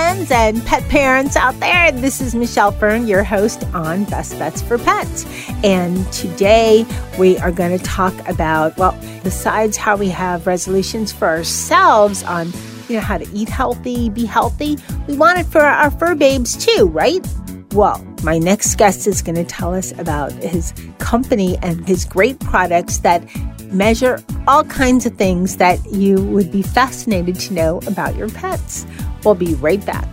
friends 0.00 0.30
and 0.30 0.64
pet 0.64 0.82
parents 0.88 1.36
out 1.36 1.60
there. 1.60 1.92
This 1.92 2.22
is 2.22 2.34
Michelle 2.34 2.72
Fern, 2.72 3.06
your 3.06 3.22
host 3.22 3.64
on 3.74 4.04
Best 4.04 4.38
Bets 4.38 4.62
for 4.62 4.78
Pets. 4.78 5.26
And 5.62 6.10
today 6.10 6.86
we 7.18 7.36
are 7.36 7.52
going 7.52 7.76
to 7.76 7.84
talk 7.84 8.14
about, 8.26 8.74
well, 8.78 8.98
besides 9.22 9.76
how 9.76 9.96
we 9.98 10.08
have 10.08 10.46
resolutions 10.46 11.12
for 11.12 11.28
ourselves 11.28 12.22
on, 12.22 12.50
you 12.88 12.94
know, 12.94 13.00
how 13.00 13.18
to 13.18 13.28
eat 13.34 13.50
healthy, 13.50 14.08
be 14.08 14.24
healthy, 14.24 14.78
we 15.06 15.18
want 15.18 15.38
it 15.38 15.44
for 15.44 15.60
our 15.60 15.90
fur 15.90 16.14
babes 16.14 16.56
too, 16.56 16.86
right? 16.86 17.20
Well, 17.72 18.02
my 18.22 18.38
next 18.38 18.76
guest 18.76 19.06
is 19.06 19.20
going 19.20 19.36
to 19.36 19.44
tell 19.44 19.74
us 19.74 19.92
about 19.98 20.32
his 20.32 20.72
company 20.96 21.58
and 21.58 21.86
his 21.86 22.06
great 22.06 22.40
products 22.40 22.98
that 22.98 23.22
measure 23.70 24.18
all 24.48 24.64
kinds 24.64 25.04
of 25.04 25.14
things 25.16 25.58
that 25.58 25.78
you 25.92 26.24
would 26.24 26.50
be 26.50 26.62
fascinated 26.62 27.38
to 27.40 27.52
know 27.52 27.80
about 27.86 28.16
your 28.16 28.30
pets. 28.30 28.86
We'll 29.24 29.34
be 29.34 29.54
right 29.54 29.84
back. 29.84 30.08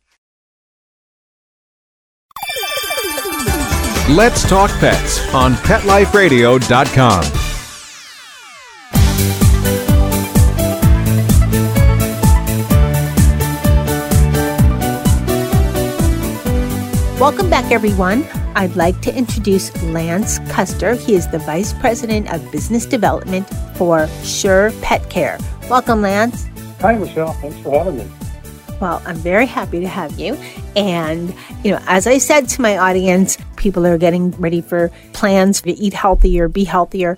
Let's 4.09 4.47
Talk 4.47 4.69
Pets 4.79 5.33
on 5.33 5.53
PetLifeRadio.com. 5.53 7.42
Welcome 17.23 17.49
back, 17.49 17.71
everyone. 17.71 18.25
I'd 18.53 18.75
like 18.75 18.99
to 18.99 19.17
introduce 19.17 19.73
Lance 19.81 20.39
Custer. 20.49 20.95
He 20.95 21.15
is 21.15 21.25
the 21.29 21.39
Vice 21.39 21.71
President 21.71 22.29
of 22.33 22.51
Business 22.51 22.85
Development 22.85 23.49
for 23.77 24.09
Sure 24.25 24.73
Pet 24.81 25.09
Care. 25.09 25.39
Welcome, 25.69 26.01
Lance. 26.01 26.49
Hi, 26.81 26.97
Michelle. 26.97 27.31
Thanks 27.31 27.57
for 27.59 27.81
having 27.81 27.99
me. 27.99 28.11
Well, 28.81 29.01
I'm 29.05 29.15
very 29.15 29.45
happy 29.45 29.79
to 29.79 29.87
have 29.87 30.19
you. 30.19 30.37
And, 30.75 31.33
you 31.63 31.71
know, 31.71 31.79
as 31.87 32.07
I 32.07 32.17
said 32.17 32.49
to 32.49 32.61
my 32.61 32.77
audience, 32.77 33.37
people 33.55 33.87
are 33.87 33.97
getting 33.97 34.31
ready 34.31 34.59
for 34.59 34.91
plans 35.13 35.61
to 35.61 35.71
eat 35.71 35.93
healthier, 35.93 36.49
be 36.49 36.65
healthier. 36.65 37.17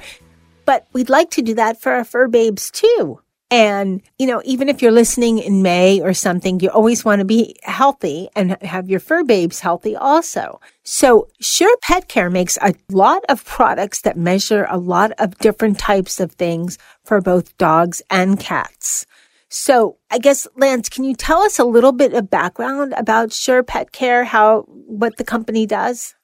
But 0.65 0.85
we'd 0.93 1.09
like 1.09 1.31
to 1.31 1.41
do 1.41 1.55
that 1.55 1.81
for 1.81 1.93
our 1.93 2.03
fur 2.03 2.27
babes 2.27 2.69
too. 2.69 3.21
And, 3.51 4.01
you 4.17 4.25
know, 4.25 4.41
even 4.43 4.69
if 4.69 4.81
you're 4.81 4.91
listening 4.91 5.37
in 5.37 5.61
May 5.61 6.01
or 6.01 6.13
something, 6.13 6.59
you 6.59 6.69
always 6.69 7.05
want 7.05 7.19
to 7.19 7.25
be 7.25 7.55
healthy 7.61 8.27
and 8.35 8.61
have 8.63 8.89
your 8.89 8.99
fur 8.99 9.23
babes 9.23 9.59
healthy 9.59 9.95
also. 9.95 10.59
So 10.83 11.27
Sure 11.39 11.77
Pet 11.83 12.07
Care 12.07 12.31
makes 12.31 12.57
a 12.57 12.73
lot 12.89 13.23
of 13.29 13.45
products 13.45 14.01
that 14.01 14.17
measure 14.17 14.65
a 14.69 14.77
lot 14.77 15.11
of 15.19 15.37
different 15.37 15.77
types 15.77 16.19
of 16.19 16.31
things 16.31 16.79
for 17.03 17.21
both 17.21 17.55
dogs 17.57 18.01
and 18.09 18.39
cats. 18.39 19.05
So 19.47 19.97
I 20.09 20.17
guess, 20.17 20.47
Lance, 20.57 20.89
can 20.89 21.03
you 21.03 21.13
tell 21.13 21.41
us 21.41 21.59
a 21.59 21.65
little 21.65 21.91
bit 21.91 22.13
of 22.13 22.31
background 22.31 22.93
about 22.97 23.31
Sure 23.31 23.61
Pet 23.61 23.91
Care, 23.91 24.25
how, 24.25 24.63
what 24.67 25.17
the 25.17 25.23
company 25.23 25.67
does? 25.67 26.15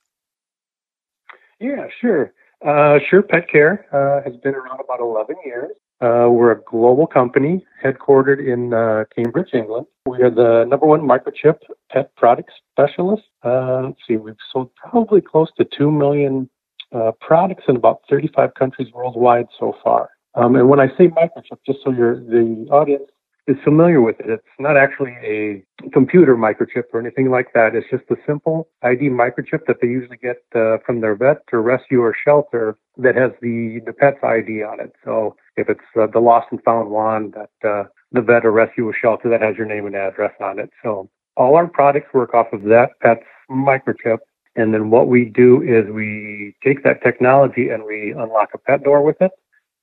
Yeah, 1.59 1.85
sure. 2.01 2.33
Uh, 2.65 2.97
sure 3.09 3.21
Pet 3.21 3.47
Care 3.49 3.85
uh, 3.93 4.27
has 4.27 4.37
been 4.41 4.55
around 4.55 4.79
about 4.83 4.99
11 4.99 5.35
years. 5.45 5.71
Uh, 6.01 6.27
we're 6.29 6.51
a 6.51 6.61
global 6.63 7.05
company 7.05 7.63
headquartered 7.83 8.39
in 8.43 8.73
uh, 8.73 9.03
Cambridge, 9.15 9.49
England. 9.53 9.85
We 10.07 10.23
are 10.23 10.31
the 10.31 10.65
number 10.67 10.87
one 10.87 11.01
microchip 11.01 11.59
pet 11.91 12.15
product 12.15 12.49
specialist. 12.71 13.21
Uh, 13.45 13.83
let's 13.83 13.99
see, 14.07 14.17
we've 14.17 14.35
sold 14.51 14.71
probably 14.75 15.21
close 15.21 15.49
to 15.57 15.65
2 15.77 15.91
million 15.91 16.49
uh, 16.91 17.11
products 17.21 17.65
in 17.67 17.75
about 17.75 17.99
35 18.09 18.55
countries 18.55 18.87
worldwide 18.91 19.45
so 19.59 19.75
far. 19.83 20.09
Um, 20.33 20.55
and 20.55 20.69
when 20.69 20.79
I 20.79 20.87
say 20.97 21.07
microchip, 21.07 21.59
just 21.67 21.79
so 21.83 21.91
your 21.91 22.15
the 22.15 22.67
audience 22.71 23.03
is 23.47 23.57
familiar 23.63 24.01
with 24.01 24.19
it. 24.19 24.29
It's 24.29 24.43
not 24.59 24.77
actually 24.77 25.15
a 25.23 25.63
computer 25.91 26.35
microchip 26.35 26.83
or 26.93 26.99
anything 26.99 27.31
like 27.31 27.47
that. 27.53 27.75
It's 27.75 27.89
just 27.89 28.03
a 28.11 28.15
simple 28.25 28.67
ID 28.83 29.09
microchip 29.09 29.65
that 29.67 29.77
they 29.81 29.87
usually 29.87 30.17
get 30.17 30.43
uh, 30.55 30.77
from 30.85 31.01
their 31.01 31.15
vet 31.15 31.41
or 31.51 31.61
rescue 31.61 32.01
or 32.01 32.15
shelter 32.25 32.77
that 32.97 33.15
has 33.15 33.31
the, 33.41 33.81
the 33.85 33.93
pet's 33.93 34.23
ID 34.23 34.63
on 34.63 34.79
it. 34.79 34.93
So 35.03 35.35
if 35.57 35.69
it's 35.69 35.79
uh, 35.99 36.07
the 36.07 36.19
lost 36.19 36.47
and 36.51 36.61
found 36.63 36.89
one, 36.91 37.31
that 37.31 37.67
uh, 37.67 37.83
the 38.11 38.21
vet 38.21 38.45
or 38.45 38.51
rescue 38.51 38.87
or 38.87 38.93
shelter 38.93 39.29
that 39.29 39.41
has 39.41 39.57
your 39.57 39.65
name 39.65 39.87
and 39.87 39.95
address 39.95 40.33
on 40.39 40.59
it. 40.59 40.69
So 40.83 41.09
all 41.35 41.55
our 41.55 41.67
products 41.67 42.13
work 42.13 42.33
off 42.33 42.53
of 42.53 42.63
that 42.63 42.91
pet's 43.01 43.25
microchip. 43.49 44.19
And 44.55 44.73
then 44.73 44.89
what 44.89 45.07
we 45.07 45.25
do 45.25 45.61
is 45.61 45.89
we 45.91 46.55
take 46.63 46.83
that 46.83 47.01
technology 47.01 47.69
and 47.69 47.85
we 47.85 48.11
unlock 48.11 48.49
a 48.53 48.57
pet 48.57 48.83
door 48.83 49.01
with 49.01 49.21
it, 49.21 49.31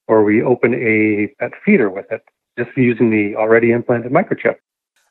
or 0.06 0.22
we 0.22 0.42
open 0.42 0.74
a 0.74 1.28
pet 1.40 1.52
feeder 1.64 1.90
with 1.90 2.06
it 2.12 2.22
just 2.58 2.76
using 2.76 3.10
the 3.10 3.36
already 3.36 3.70
implanted 3.70 4.12
microchip. 4.12 4.56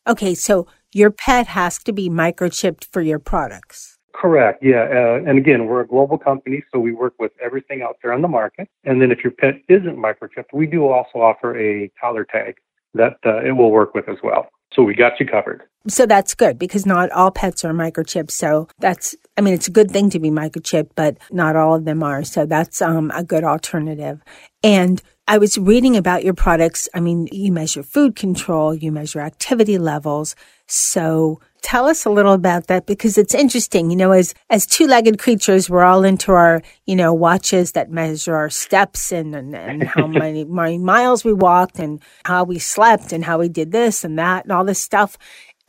Okay, 0.05 0.35
so 0.35 0.67
your 0.93 1.11
pet 1.11 1.47
has 1.47 1.79
to 1.79 1.91
be 1.91 2.09
microchipped 2.09 2.85
for 2.85 3.01
your 3.01 3.19
products. 3.19 3.97
Correct. 4.13 4.63
Yeah. 4.63 4.83
Uh, 4.83 5.29
and 5.29 5.37
again, 5.37 5.67
we're 5.67 5.81
a 5.81 5.87
global 5.87 6.17
company, 6.17 6.63
so 6.71 6.79
we 6.79 6.91
work 6.91 7.13
with 7.19 7.31
everything 7.43 7.83
out 7.83 7.97
there 8.01 8.13
on 8.13 8.21
the 8.21 8.27
market. 8.27 8.67
And 8.83 9.01
then 9.01 9.11
if 9.11 9.23
your 9.23 9.31
pet 9.31 9.55
isn't 9.69 9.95
microchipped, 9.95 10.53
we 10.53 10.65
do 10.65 10.87
also 10.87 11.19
offer 11.19 11.57
a 11.57 11.91
collar 12.01 12.25
tag 12.25 12.55
that 12.95 13.17
uh, 13.25 13.43
it 13.43 13.51
will 13.51 13.71
work 13.71 13.93
with 13.93 14.09
as 14.09 14.17
well. 14.23 14.49
So 14.73 14.83
we 14.83 14.93
got 14.93 15.19
you 15.19 15.25
covered. 15.25 15.63
So 15.87 16.05
that's 16.05 16.35
good 16.35 16.59
because 16.59 16.85
not 16.85 17.09
all 17.11 17.31
pets 17.31 17.63
are 17.63 17.73
microchipped. 17.73 18.31
So 18.31 18.67
that's, 18.79 19.15
I 19.37 19.41
mean, 19.41 19.53
it's 19.53 19.69
a 19.69 19.71
good 19.71 19.89
thing 19.89 20.09
to 20.09 20.19
be 20.19 20.29
microchipped, 20.29 20.91
but 20.95 21.17
not 21.31 21.55
all 21.55 21.75
of 21.75 21.85
them 21.85 22.03
are. 22.03 22.23
So 22.23 22.45
that's 22.45 22.81
um, 22.81 23.11
a 23.15 23.23
good 23.23 23.45
alternative. 23.45 24.21
And 24.63 25.01
I 25.29 25.37
was 25.37 25.57
reading 25.57 25.95
about 25.95 26.25
your 26.25 26.33
products. 26.33 26.89
I 26.93 26.99
mean, 26.99 27.27
you 27.31 27.51
measure 27.51 27.83
food 27.83 28.15
control, 28.15 28.73
you 28.73 28.91
measure 28.91 29.21
activity 29.21 29.77
levels. 29.77 30.35
So 30.67 31.39
tell 31.61 31.85
us 31.85 32.05
a 32.05 32.09
little 32.09 32.33
about 32.33 32.67
that 32.67 32.85
because 32.85 33.17
it's 33.17 33.33
interesting. 33.33 33.89
You 33.89 33.97
know, 33.97 34.11
as, 34.11 34.33
as 34.49 34.65
two-legged 34.65 35.19
creatures, 35.19 35.69
we're 35.69 35.83
all 35.83 36.03
into 36.03 36.31
our, 36.31 36.61
you 36.85 36.95
know, 36.95 37.13
watches 37.13 37.73
that 37.73 37.91
measure 37.91 38.35
our 38.35 38.49
steps 38.49 39.11
and, 39.11 39.35
and, 39.35 39.55
and 39.55 39.83
how 39.83 40.07
many, 40.07 40.43
many 40.45 40.77
miles 40.77 41.23
we 41.23 41.33
walked 41.33 41.79
and 41.79 42.01
how 42.25 42.43
we 42.43 42.59
slept 42.59 43.11
and 43.11 43.25
how 43.25 43.39
we 43.39 43.49
did 43.49 43.71
this 43.71 44.03
and 44.03 44.17
that 44.17 44.45
and 44.45 44.51
all 44.51 44.65
this 44.65 44.79
stuff. 44.79 45.17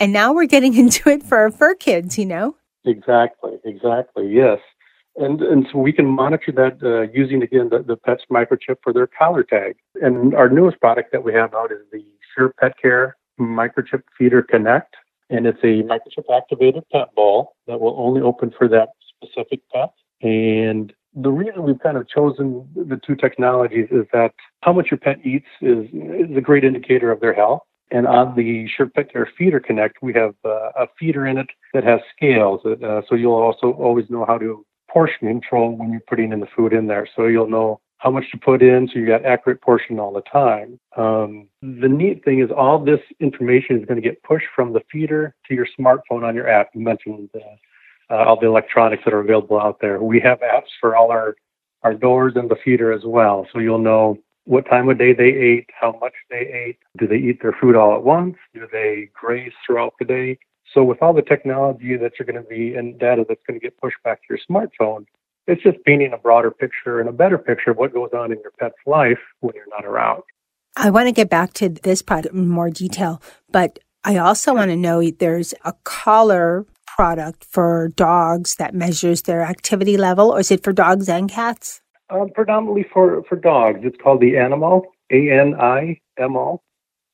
And 0.00 0.12
now 0.12 0.32
we're 0.32 0.46
getting 0.46 0.74
into 0.78 1.08
it 1.08 1.22
for 1.22 1.38
our 1.38 1.50
fur 1.50 1.74
kids, 1.74 2.18
you 2.18 2.26
know? 2.26 2.56
Exactly, 2.84 3.58
exactly, 3.64 4.28
yes. 4.32 4.58
And, 5.16 5.42
and 5.42 5.66
so 5.72 5.78
we 5.78 5.92
can 5.92 6.06
monitor 6.06 6.52
that 6.52 6.78
uh, 6.82 7.10
using, 7.12 7.42
again, 7.42 7.70
the, 7.70 7.82
the 7.82 7.96
pet's 7.96 8.22
microchip 8.30 8.76
for 8.84 8.92
their 8.92 9.08
collar 9.08 9.42
tag. 9.42 9.76
And 10.00 10.32
our 10.34 10.48
newest 10.48 10.80
product 10.80 11.10
that 11.10 11.24
we 11.24 11.32
have 11.34 11.54
out 11.54 11.72
is 11.72 11.80
the 11.90 12.04
Sure 12.36 12.54
Pet 12.60 12.74
Care 12.80 13.16
Microchip 13.40 14.02
Feeder 14.16 14.42
Connect 14.42 14.94
and 15.30 15.46
it's 15.46 15.62
a 15.62 15.82
microchip 15.82 16.24
activated 16.34 16.84
pet 16.90 17.14
ball 17.14 17.54
that 17.66 17.80
will 17.80 17.96
only 17.98 18.20
open 18.20 18.52
for 18.56 18.68
that 18.68 18.90
specific 19.22 19.60
pet. 19.72 19.90
And 20.22 20.92
the 21.14 21.30
reason 21.30 21.62
we've 21.62 21.78
kind 21.80 21.96
of 21.96 22.08
chosen 22.08 22.68
the 22.74 23.00
two 23.06 23.16
technologies 23.16 23.88
is 23.90 24.06
that 24.12 24.32
how 24.62 24.72
much 24.72 24.88
your 24.90 24.98
pet 24.98 25.18
eats 25.24 25.46
is, 25.60 25.86
is 25.92 26.36
a 26.36 26.40
great 26.40 26.64
indicator 26.64 27.10
of 27.10 27.20
their 27.20 27.34
health. 27.34 27.62
And 27.90 28.06
on 28.06 28.36
the 28.36 28.68
Sure 28.68 28.86
Pet 28.86 29.10
Care 29.10 29.28
Feeder 29.38 29.60
Connect, 29.60 29.96
we 30.02 30.12
have 30.12 30.34
uh, 30.44 30.70
a 30.76 30.86
feeder 30.98 31.26
in 31.26 31.38
it 31.38 31.46
that 31.72 31.84
has 31.84 32.00
scales. 32.14 32.60
Uh, 32.64 33.00
so 33.08 33.14
you'll 33.14 33.32
also 33.32 33.72
always 33.72 34.10
know 34.10 34.26
how 34.26 34.36
to 34.36 34.64
portion 34.90 35.28
control 35.28 35.74
when 35.74 35.90
you're 35.90 36.02
putting 36.06 36.32
in 36.32 36.40
the 36.40 36.48
food 36.54 36.72
in 36.74 36.86
there. 36.86 37.08
So 37.16 37.26
you'll 37.26 37.48
know 37.48 37.80
how 37.98 38.10
much 38.10 38.30
to 38.30 38.38
put 38.38 38.62
in, 38.62 38.88
so 38.88 38.98
you 38.98 39.06
got 39.06 39.24
accurate 39.24 39.60
portion 39.60 39.98
all 39.98 40.12
the 40.12 40.22
time. 40.22 40.78
Um, 40.96 41.48
the 41.62 41.88
neat 41.88 42.24
thing 42.24 42.40
is 42.40 42.50
all 42.56 42.78
this 42.78 43.00
information 43.20 43.78
is 43.78 43.84
going 43.84 44.00
to 44.00 44.08
get 44.08 44.22
pushed 44.22 44.46
from 44.54 44.72
the 44.72 44.80
feeder 44.90 45.34
to 45.48 45.54
your 45.54 45.66
smartphone 45.78 46.22
on 46.22 46.34
your 46.34 46.48
app. 46.48 46.70
You 46.74 46.80
mentioned 46.80 47.28
uh, 47.34 48.14
uh, 48.14 48.24
all 48.24 48.40
the 48.40 48.46
electronics 48.46 49.02
that 49.04 49.12
are 49.12 49.20
available 49.20 49.60
out 49.60 49.80
there. 49.80 50.00
We 50.00 50.20
have 50.20 50.40
apps 50.40 50.70
for 50.80 50.96
all 50.96 51.10
our 51.10 51.36
our 51.84 51.94
doors 51.94 52.32
and 52.34 52.50
the 52.50 52.56
feeder 52.64 52.92
as 52.92 53.02
well, 53.04 53.46
so 53.52 53.60
you'll 53.60 53.78
know 53.78 54.18
what 54.44 54.64
time 54.68 54.88
of 54.88 54.98
day 54.98 55.12
they 55.12 55.28
ate, 55.28 55.68
how 55.78 55.96
much 56.00 56.14
they 56.30 56.38
ate, 56.38 56.78
do 56.96 57.06
they 57.06 57.18
eat 57.18 57.40
their 57.42 57.52
food 57.52 57.76
all 57.76 57.94
at 57.94 58.02
once, 58.02 58.34
do 58.54 58.66
they 58.72 59.10
graze 59.12 59.52
throughout 59.64 59.92
the 59.98 60.04
day. 60.04 60.38
So 60.74 60.82
with 60.82 61.02
all 61.02 61.12
the 61.12 61.22
technology 61.22 61.96
that 61.96 62.12
you're 62.18 62.26
going 62.26 62.42
to 62.42 62.48
be 62.48 62.74
and 62.74 62.98
data 62.98 63.24
that's 63.28 63.42
going 63.46 63.60
to 63.60 63.64
get 63.64 63.78
pushed 63.78 64.02
back 64.04 64.20
to 64.22 64.26
your 64.30 64.38
smartphone, 64.50 65.04
it's 65.48 65.62
just 65.62 65.82
painting 65.84 66.12
a 66.12 66.18
broader 66.18 66.50
picture 66.50 67.00
and 67.00 67.08
a 67.08 67.12
better 67.12 67.38
picture 67.38 67.70
of 67.70 67.78
what 67.78 67.92
goes 67.92 68.10
on 68.12 68.30
in 68.30 68.38
your 68.42 68.52
pet's 68.60 68.76
life 68.86 69.18
when 69.40 69.54
you're 69.54 69.64
not 69.70 69.84
around. 69.84 70.22
I 70.76 70.90
want 70.90 71.08
to 71.08 71.12
get 71.12 71.30
back 71.30 71.54
to 71.54 71.70
this 71.70 72.02
product 72.02 72.34
in 72.34 72.46
more 72.46 72.70
detail, 72.70 73.20
but 73.50 73.78
I 74.04 74.18
also 74.18 74.54
want 74.54 74.70
to 74.70 74.76
know 74.76 75.10
there's 75.10 75.54
a 75.64 75.72
collar 75.84 76.66
product 76.86 77.44
for 77.44 77.88
dogs 77.96 78.56
that 78.56 78.74
measures 78.74 79.22
their 79.22 79.42
activity 79.42 79.96
level, 79.96 80.30
or 80.30 80.40
is 80.40 80.50
it 80.50 80.62
for 80.62 80.72
dogs 80.72 81.08
and 81.08 81.28
cats? 81.30 81.80
Um, 82.10 82.28
predominantly 82.34 82.86
for, 82.92 83.22
for 83.28 83.36
dogs. 83.36 83.80
It's 83.82 83.96
called 84.02 84.20
the 84.20 84.36
Animo, 84.36 84.82
A 85.10 85.30
N 85.30 85.54
I 85.58 86.00
M 86.18 86.36
O. 86.36 86.60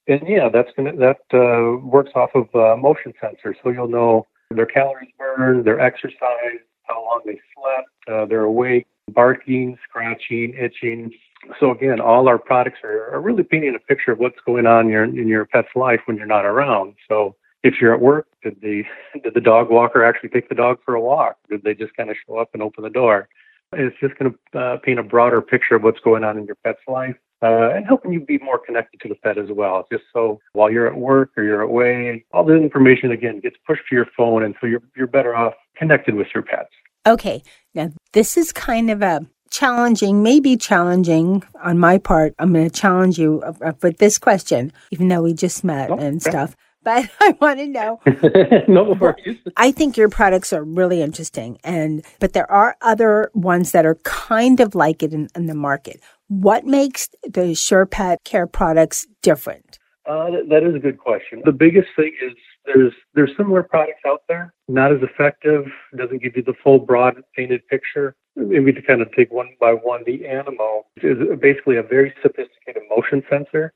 And 0.07 0.21
yeah, 0.29 0.49
that's 0.53 0.69
gonna 0.77 0.95
that 0.97 1.21
uh, 1.33 1.79
works 1.87 2.11
off 2.15 2.31
of 2.35 2.55
uh, 2.55 2.77
motion 2.77 3.15
sensors, 3.23 3.55
so 3.63 3.71
you'll 3.71 3.89
know 3.89 4.27
their 4.51 4.67
calories 4.67 5.11
burned, 5.19 5.65
their 5.65 5.81
exercise, 5.81 6.61
how 6.85 7.03
long 7.03 7.21
they 7.25 7.41
slept, 7.55 7.89
uh, 8.09 8.27
they're 8.27 8.45
awake, 8.45 8.87
barking, 9.11 9.77
scratching, 9.89 10.55
itching. 10.55 11.13
So 11.61 11.73
again, 11.73 12.01
all 12.01 12.29
our 12.29 12.39
products 12.39 12.79
are, 12.85 13.15
are 13.15 13.21
really 13.21 13.43
painting 13.43 13.75
a 13.75 13.79
picture 13.79 14.13
of 14.13 14.19
what's 14.19 14.39
going 14.47 14.67
on 14.67 14.87
in 14.87 14.91
your, 14.91 15.05
in 15.05 15.29
your 15.29 15.45
pet's 15.45 15.69
life 15.75 16.01
when 16.07 16.17
you're 16.17 16.27
not 16.27 16.47
around. 16.47 16.95
So 17.09 17.37
if 17.63 17.81
you're 17.81 17.95
at 17.95 18.01
work, 18.01 18.27
did 18.43 18.61
the 18.61 18.85
did 19.23 19.35
the 19.35 19.41
dog 19.41 19.71
walker 19.71 20.05
actually 20.05 20.29
take 20.29 20.49
the 20.49 20.55
dog 20.55 20.79
for 20.85 20.95
a 20.95 21.01
walk? 21.01 21.37
Did 21.51 21.63
they 21.65 21.75
just 21.75 21.97
kind 21.97 22.11
of 22.11 22.17
show 22.27 22.39
up 22.39 22.51
and 22.53 22.63
open 22.63 22.85
the 22.85 22.91
door? 22.91 23.29
It's 23.73 23.97
just 24.01 24.17
going 24.19 24.33
to 24.33 24.59
uh, 24.59 24.77
paint 24.79 25.01
a 25.01 25.03
broader 25.03 25.43
picture 25.43 25.75
of 25.75 25.83
what's 25.83 25.99
going 26.01 26.23
on 26.23 26.39
in 26.39 26.45
your 26.45 26.57
pet's 26.63 26.79
life 26.87 27.17
uh, 27.45 27.71
and 27.75 27.87
helping 27.87 28.13
you 28.13 28.21
be 28.21 28.39
more 28.39 28.59
connected 28.59 29.01
to 29.03 29.09
the 29.09 29.15
pet 29.17 29.37
as 29.37 29.51
well. 29.51 29.87
Just 29.93 30.05
so 30.13 30.41
while 30.55 30.71
you're 30.71 30.87
at 30.87 30.97
work 30.97 31.31
or 31.37 31.45
you're 31.45 31.61
away, 31.61 32.25
all 32.33 32.45
the 32.45 32.55
information 32.55 33.13
again 33.13 33.41
gets 33.41 33.57
pushed 33.67 33.83
to 33.91 33.95
your 33.95 34.07
phone, 34.17 34.43
and 34.43 34.55
so 34.61 34.67
you're 34.67 34.83
you're 34.97 35.07
better 35.07 35.37
off 35.37 35.55
connected 35.77 36.15
with 36.15 36.29
your 36.35 36.43
pets. 36.43 36.71
Okay, 37.07 37.43
now 37.75 37.93
this 38.13 38.39
is 38.39 38.51
kind 38.51 38.91
of 38.91 39.03
a 39.03 39.27
challenging, 39.51 40.23
maybe 40.23 40.57
challenging 40.57 41.45
on 41.63 41.79
my 41.79 41.99
part. 41.99 42.35
I'm 42.39 42.53
going 42.53 42.69
to 42.69 42.75
challenge 42.75 43.19
you 43.19 43.43
with 43.83 43.99
this 43.99 44.19
question, 44.19 44.73
even 44.91 45.09
though 45.09 45.23
we 45.23 45.35
just 45.35 45.63
met 45.63 45.91
oh, 45.91 45.99
and 45.99 46.23
stuff. 46.23 46.57
But 46.85 47.09
I 47.21 47.37
want 47.41 47.59
to 47.59 47.67
know. 47.67 48.01
no 48.69 48.97
worries. 49.01 49.39
I 49.57 49.73
think 49.73 49.97
your 49.97 50.09
products 50.09 50.53
are 50.53 50.63
really 50.63 51.03
interesting, 51.03 51.59
and 51.65 52.05
but 52.21 52.33
there 52.33 52.51
are 52.51 52.77
other 52.81 53.31
ones 53.35 53.73
that 53.73 53.87
are 53.87 53.97
kind 54.05 54.61
of 54.61 54.75
like 54.75 55.03
it 55.03 55.13
in, 55.13 55.29
in 55.35 55.47
the 55.47 55.55
market. 55.55 56.01
What 56.29 56.65
makes 56.65 57.09
the 57.23 57.53
SurePet 57.53 58.25
Care 58.25 58.47
products 58.47 59.07
different? 59.23 59.79
Uh, 60.07 60.31
that 60.49 60.63
is 60.63 60.75
a 60.75 60.79
good 60.79 60.99
question. 60.99 61.43
The 61.45 61.53
biggest 61.53 61.89
thing 61.97 62.13
is 62.23 62.33
there's 62.67 62.93
there's 63.15 63.31
similar 63.37 63.63
products 63.63 64.01
out 64.07 64.23
there, 64.29 64.53
not 64.69 64.93
as 64.93 64.99
effective, 65.03 65.65
doesn't 65.97 66.23
give 66.23 66.37
you 66.37 66.43
the 66.43 66.55
full 66.63 66.79
broad 66.79 67.23
painted 67.37 67.67
picture. 67.69 68.15
Maybe 68.37 68.73
to 68.73 68.83
kind 68.83 69.01
of 69.01 69.13
take 69.13 69.33
one 69.33 69.49
by 69.61 69.73
one, 69.73 70.03
the 70.05 70.27
Animo 70.27 70.85
is 70.97 71.19
basically 71.41 71.77
a 71.77 71.83
very 71.83 72.13
sophisticated 72.23 72.83
motion 72.95 73.23
sensor, 73.31 73.73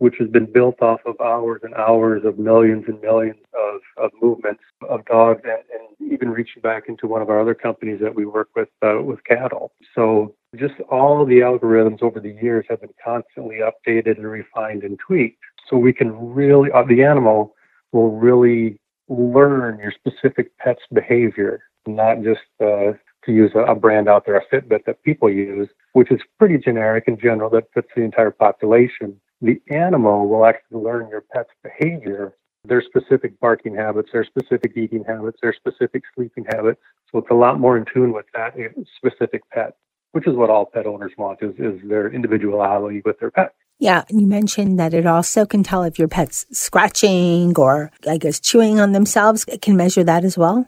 which 0.00 0.14
has 0.18 0.28
been 0.28 0.50
built 0.50 0.80
off 0.80 1.00
of 1.04 1.14
hours 1.20 1.60
and 1.62 1.74
hours 1.74 2.22
of 2.24 2.38
millions 2.38 2.84
and 2.88 2.98
millions 3.02 3.38
of, 3.54 3.80
of 4.02 4.10
movements 4.22 4.62
of 4.88 5.04
dogs 5.04 5.42
and, 5.44 5.62
and 5.74 6.12
even 6.12 6.30
reaching 6.30 6.62
back 6.62 6.84
into 6.88 7.06
one 7.06 7.20
of 7.20 7.28
our 7.28 7.38
other 7.38 7.54
companies 7.54 8.00
that 8.00 8.14
we 8.14 8.24
work 8.24 8.48
with 8.56 8.70
uh, 8.82 9.02
with 9.02 9.22
cattle. 9.24 9.72
So 9.94 10.34
just 10.56 10.72
all 10.90 11.26
the 11.26 11.40
algorithms 11.40 12.02
over 12.02 12.18
the 12.18 12.32
years 12.42 12.64
have 12.70 12.80
been 12.80 12.94
constantly 13.04 13.58
updated 13.58 14.16
and 14.16 14.26
refined 14.26 14.84
and 14.84 14.98
tweaked. 14.98 15.42
So 15.68 15.76
we 15.76 15.92
can 15.92 16.12
really, 16.34 16.70
uh, 16.72 16.82
the 16.82 17.04
Animo 17.04 17.52
will 17.92 18.16
really 18.16 18.80
learn 19.08 19.78
your 19.80 19.92
specific 19.92 20.56
pet's 20.56 20.80
behavior, 20.94 21.60
not 21.86 22.22
just 22.22 22.40
uh, 22.62 22.92
to 23.24 23.32
use 23.32 23.50
a, 23.54 23.60
a, 23.60 23.74
brand 23.74 24.08
out 24.08 24.24
there, 24.24 24.38
a 24.38 24.46
Fitbit 24.46 24.86
that 24.86 25.02
people 25.02 25.30
use, 25.30 25.68
which 25.92 26.10
is 26.10 26.20
pretty 26.38 26.56
generic 26.56 27.04
in 27.06 27.18
general 27.18 27.50
that 27.50 27.64
fits 27.74 27.88
the 27.94 28.02
entire 28.02 28.30
population. 28.30 29.20
The 29.40 29.60
Animo 29.70 30.24
will 30.24 30.44
actually 30.44 30.82
learn 30.82 31.08
your 31.08 31.22
pet's 31.32 31.50
behavior, 31.62 32.34
their 32.64 32.82
specific 32.82 33.40
barking 33.40 33.74
habits, 33.74 34.10
their 34.12 34.24
specific 34.24 34.76
eating 34.76 35.04
habits, 35.06 35.38
their 35.42 35.54
specific 35.54 36.02
sleeping 36.14 36.44
habits. 36.52 36.80
So 37.10 37.18
it's 37.18 37.30
a 37.30 37.34
lot 37.34 37.58
more 37.58 37.76
in 37.76 37.84
tune 37.92 38.12
with 38.12 38.26
that 38.34 38.54
specific 38.96 39.42
pet, 39.50 39.76
which 40.12 40.26
is 40.26 40.36
what 40.36 40.50
all 40.50 40.66
pet 40.66 40.86
owners 40.86 41.12
want 41.16 41.38
is, 41.42 41.54
is 41.58 41.80
their 41.88 42.12
individuality 42.12 43.00
with 43.04 43.18
their 43.18 43.30
pet. 43.30 43.54
Yeah, 43.78 44.04
And 44.10 44.20
you 44.20 44.26
mentioned 44.26 44.78
that 44.78 44.92
it 44.92 45.06
also 45.06 45.46
can 45.46 45.62
tell 45.62 45.84
if 45.84 45.98
your 45.98 46.06
pet's 46.06 46.44
scratching 46.52 47.56
or, 47.56 47.90
I 48.06 48.18
guess, 48.18 48.38
chewing 48.38 48.78
on 48.78 48.92
themselves. 48.92 49.46
It 49.48 49.62
can 49.62 49.74
measure 49.74 50.04
that 50.04 50.22
as 50.22 50.36
well. 50.36 50.66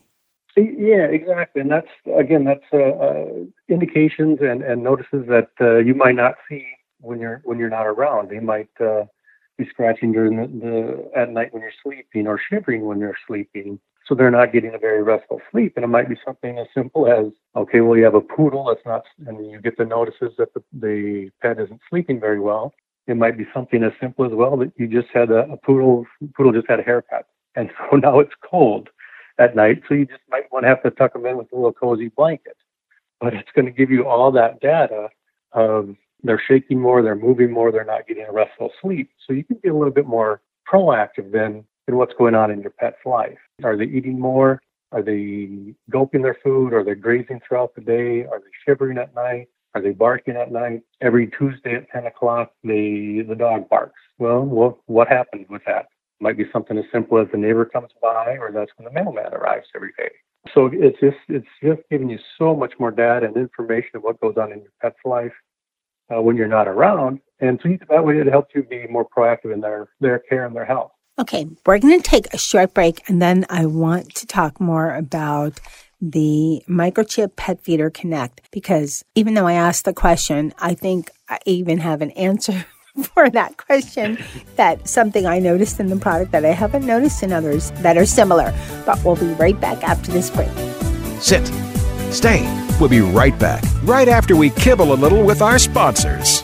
Yeah, 0.57 1.07
exactly, 1.07 1.63
and 1.63 1.71
that's 1.71 1.89
again 2.15 2.45
that's 2.45 2.65
uh, 2.75 2.77
uh, 2.77 3.25
indications 3.71 4.39
and, 4.43 4.63
and 4.63 4.85
notices 4.85 5.27
that 5.29 5.49
uh, 5.63 5.79
you 5.79 5.95
might 5.95 6.15
not 6.15 6.35
see 6.47 6.67
when 7.03 7.21
you're 7.21 7.41
when 7.45 7.59
you're 7.59 7.71
not 7.71 7.87
around. 7.87 8.31
They 8.31 8.41
might 8.41 8.71
uh, 8.81 9.05
be 9.59 9.69
scratching 9.69 10.13
during 10.13 10.37
the, 10.37 10.47
the 10.47 11.19
at 11.19 11.31
night 11.31 11.53
when 11.53 11.63
you're 11.63 11.73
sleeping 11.83 12.27
or 12.27 12.41
shivering 12.51 12.85
when 12.87 12.99
you're 12.99 13.17
sleeping, 13.27 13.79
so 14.07 14.15
they're 14.15 14.31
not 14.31 14.53
getting 14.53 14.75
a 14.75 14.79
very 14.79 15.03
restful 15.03 15.41
sleep. 15.51 15.75
And 15.77 15.85
it 15.85 15.89
might 15.89 16.09
be 16.09 16.17
something 16.25 16.59
as 16.59 16.67
simple 16.75 17.07
as 17.07 17.33
okay, 17.57 17.81
well 17.81 17.97
you 17.97 18.05
have 18.05 18.15
a 18.15 18.21
poodle 18.21 18.67
that's 18.67 18.87
not, 18.87 19.05
and 19.27 19.51
you 19.51 19.61
get 19.61 19.77
the 19.77 19.85
notices 19.85 20.33
that 20.39 20.55
the, 20.55 20.63
the 20.73 21.31
pet 21.43 21.61
isn't 21.61 21.81
sleeping 21.91 22.19
very 22.19 22.41
well 22.41 22.73
it 23.07 23.17
might 23.17 23.37
be 23.37 23.47
something 23.53 23.83
as 23.83 23.93
simple 24.01 24.25
as 24.25 24.33
well 24.33 24.57
that 24.57 24.73
you 24.77 24.87
just 24.87 25.09
had 25.13 25.31
a, 25.31 25.51
a 25.51 25.57
poodle 25.57 26.07
poodle 26.37 26.53
just 26.53 26.69
had 26.69 26.81
a 26.81 26.83
haircut, 26.83 27.27
and 27.57 27.71
so 27.91 27.97
now 27.97 28.19
it's 28.21 28.33
cold 28.49 28.89
at 29.39 29.57
night, 29.57 29.83
so 29.89 29.95
you 29.95 30.07
just 30.07 30.21
might 30.29 30.51
want 30.53 30.65
to 30.65 30.69
have 30.69 30.83
to 30.83 30.91
tuck 30.91 31.13
them 31.15 31.27
in 31.27 31.37
with 31.37 31.51
a 31.53 31.57
little 31.57 31.73
cozy 31.73 32.09
blanket. 32.09 32.57
But 33.21 33.35
it's 33.35 33.51
going 33.55 33.67
to 33.67 33.73
give 33.73 33.91
you 33.91 34.07
all 34.07 34.31
that 34.33 34.61
data 34.61 35.09
of 35.53 35.95
they're 36.23 36.43
shaking 36.47 36.81
more, 36.81 37.03
they're 37.03 37.15
moving 37.15 37.51
more, 37.51 37.73
they're 37.73 37.85
not 37.85 38.07
getting 38.07 38.27
a 38.29 38.33
restful 38.33 38.71
sleep. 38.81 39.11
So 39.27 39.33
you 39.33 39.45
can 39.45 39.57
be 39.63 39.69
a 39.69 39.75
little 39.75 39.93
bit 39.93 40.07
more 40.07 40.41
proactive 40.71 41.33
than 41.33 41.65
in 41.89 41.97
what's 41.97 42.15
going 42.15 42.35
on 42.35 42.51
in 42.51 42.61
your 42.61 42.71
pet's 42.71 43.05
life. 43.05 43.39
Are 43.65 43.77
they 43.77 43.85
eating 43.85 44.19
more? 44.19 44.61
Are 44.93 45.03
they 45.03 45.75
gulping 45.91 46.23
their 46.23 46.37
food? 46.43 46.73
Are 46.73 46.85
they 46.85 46.95
grazing 46.95 47.41
throughout 47.47 47.75
the 47.75 47.81
day? 47.81 48.25
Are 48.25 48.39
they 48.39 48.51
shivering 48.65 48.99
at 48.99 49.15
night? 49.15 49.49
Are 49.75 49.81
they 49.81 49.91
barking 49.91 50.37
at 50.37 50.53
night? 50.53 50.83
Every 51.01 51.29
Tuesday 51.39 51.75
at 51.75 51.91
10 51.91 52.07
o'clock, 52.07 52.53
the, 52.63 53.25
the 53.27 53.35
dog 53.35 53.69
barks. 53.69 54.01
Well, 54.19 54.43
what, 54.43 54.77
what 54.87 55.09
happens 55.09 55.47
with 55.49 55.63
that? 55.67 55.87
Might 56.21 56.37
be 56.37 56.45
something 56.53 56.79
as 56.79 56.85
simple 56.93 57.19
as 57.19 57.27
the 57.33 57.39
neighbor 57.39 57.65
comes 57.65 57.91
by, 58.01 58.37
or 58.39 58.53
that's 58.53 58.71
when 58.77 58.85
the 58.85 58.93
mailman 58.93 59.33
arrives 59.33 59.67
every 59.75 59.93
day. 59.99 60.11
So 60.55 60.69
it's 60.73 60.99
just 61.01 61.17
it's 61.29 61.47
just 61.63 61.81
giving 61.91 62.11
you 62.11 62.19
so 62.37 62.55
much 62.55 62.73
more 62.79 62.91
data 62.91 63.27
and 63.27 63.37
information 63.37 63.91
of 63.95 64.03
what 64.03 64.21
goes 64.21 64.35
on 64.37 64.53
in 64.53 64.61
your 64.61 64.73
pet's 64.81 64.99
life 65.05 65.33
uh, 66.13 66.21
when 66.21 66.37
you're 66.37 66.49
not 66.49 66.69
around, 66.69 67.21
and 67.41 67.61
so 67.63 67.77
that 67.89 68.05
way 68.05 68.19
it 68.19 68.27
helps 68.27 68.55
you 68.55 68.63
be 68.63 68.87
more 68.89 69.07
proactive 69.09 69.53
in 69.53 69.61
their 69.61 69.91
their 70.01 70.19
care 70.19 70.47
and 70.47 70.55
their 70.55 70.65
health. 70.65 70.93
Okay, 71.19 71.47
we're 71.67 71.79
going 71.79 72.01
to 72.01 72.09
take 72.09 72.33
a 72.33 72.39
short 72.39 72.75
break, 72.75 73.09
and 73.09 73.21
then 73.21 73.45
I 73.51 73.67
want 73.67 74.15
to 74.17 74.27
talk 74.27 74.61
more 74.61 74.95
about 74.95 75.61
the 76.03 76.63
microchip 76.69 77.37
pet 77.37 77.61
feeder 77.63 77.89
connect 77.89 78.51
because 78.51 79.05
even 79.15 79.35
though 79.35 79.47
I 79.47 79.53
asked 79.53 79.85
the 79.85 79.93
question, 79.93 80.53
I 80.59 80.75
think 80.75 81.11
I 81.29 81.39
even 81.47 81.79
have 81.79 82.03
an 82.03 82.11
answer 82.13 82.67
for 83.15 83.31
that 83.31 83.57
question. 83.57 84.19
that 84.57 84.89
something 84.89 85.27
I 85.27 85.39
noticed 85.39 85.79
in 85.79 85.87
the 85.87 85.97
product 85.97 86.33
that 86.33 86.45
I 86.45 86.51
haven't 86.51 86.85
noticed 86.85 87.23
in 87.23 87.33
others 87.33 87.71
that 87.83 87.97
are 87.97 88.05
similar. 88.05 88.53
But 88.85 89.03
we'll 89.05 89.17
be 89.17 89.33
right 89.35 89.59
back 89.59 89.83
after 89.85 90.11
this 90.11 90.29
break. 90.29 90.51
Sit. 91.21 91.47
Stay. 92.13 92.72
We'll 92.83 92.89
be 92.89 93.01
right 93.01 93.39
back, 93.39 93.63
right 93.85 94.09
after 94.09 94.35
we 94.35 94.51
kibble 94.51 94.93
a 94.93 94.99
little 94.99 95.23
with 95.23 95.41
our 95.41 95.57
sponsors. 95.61 96.41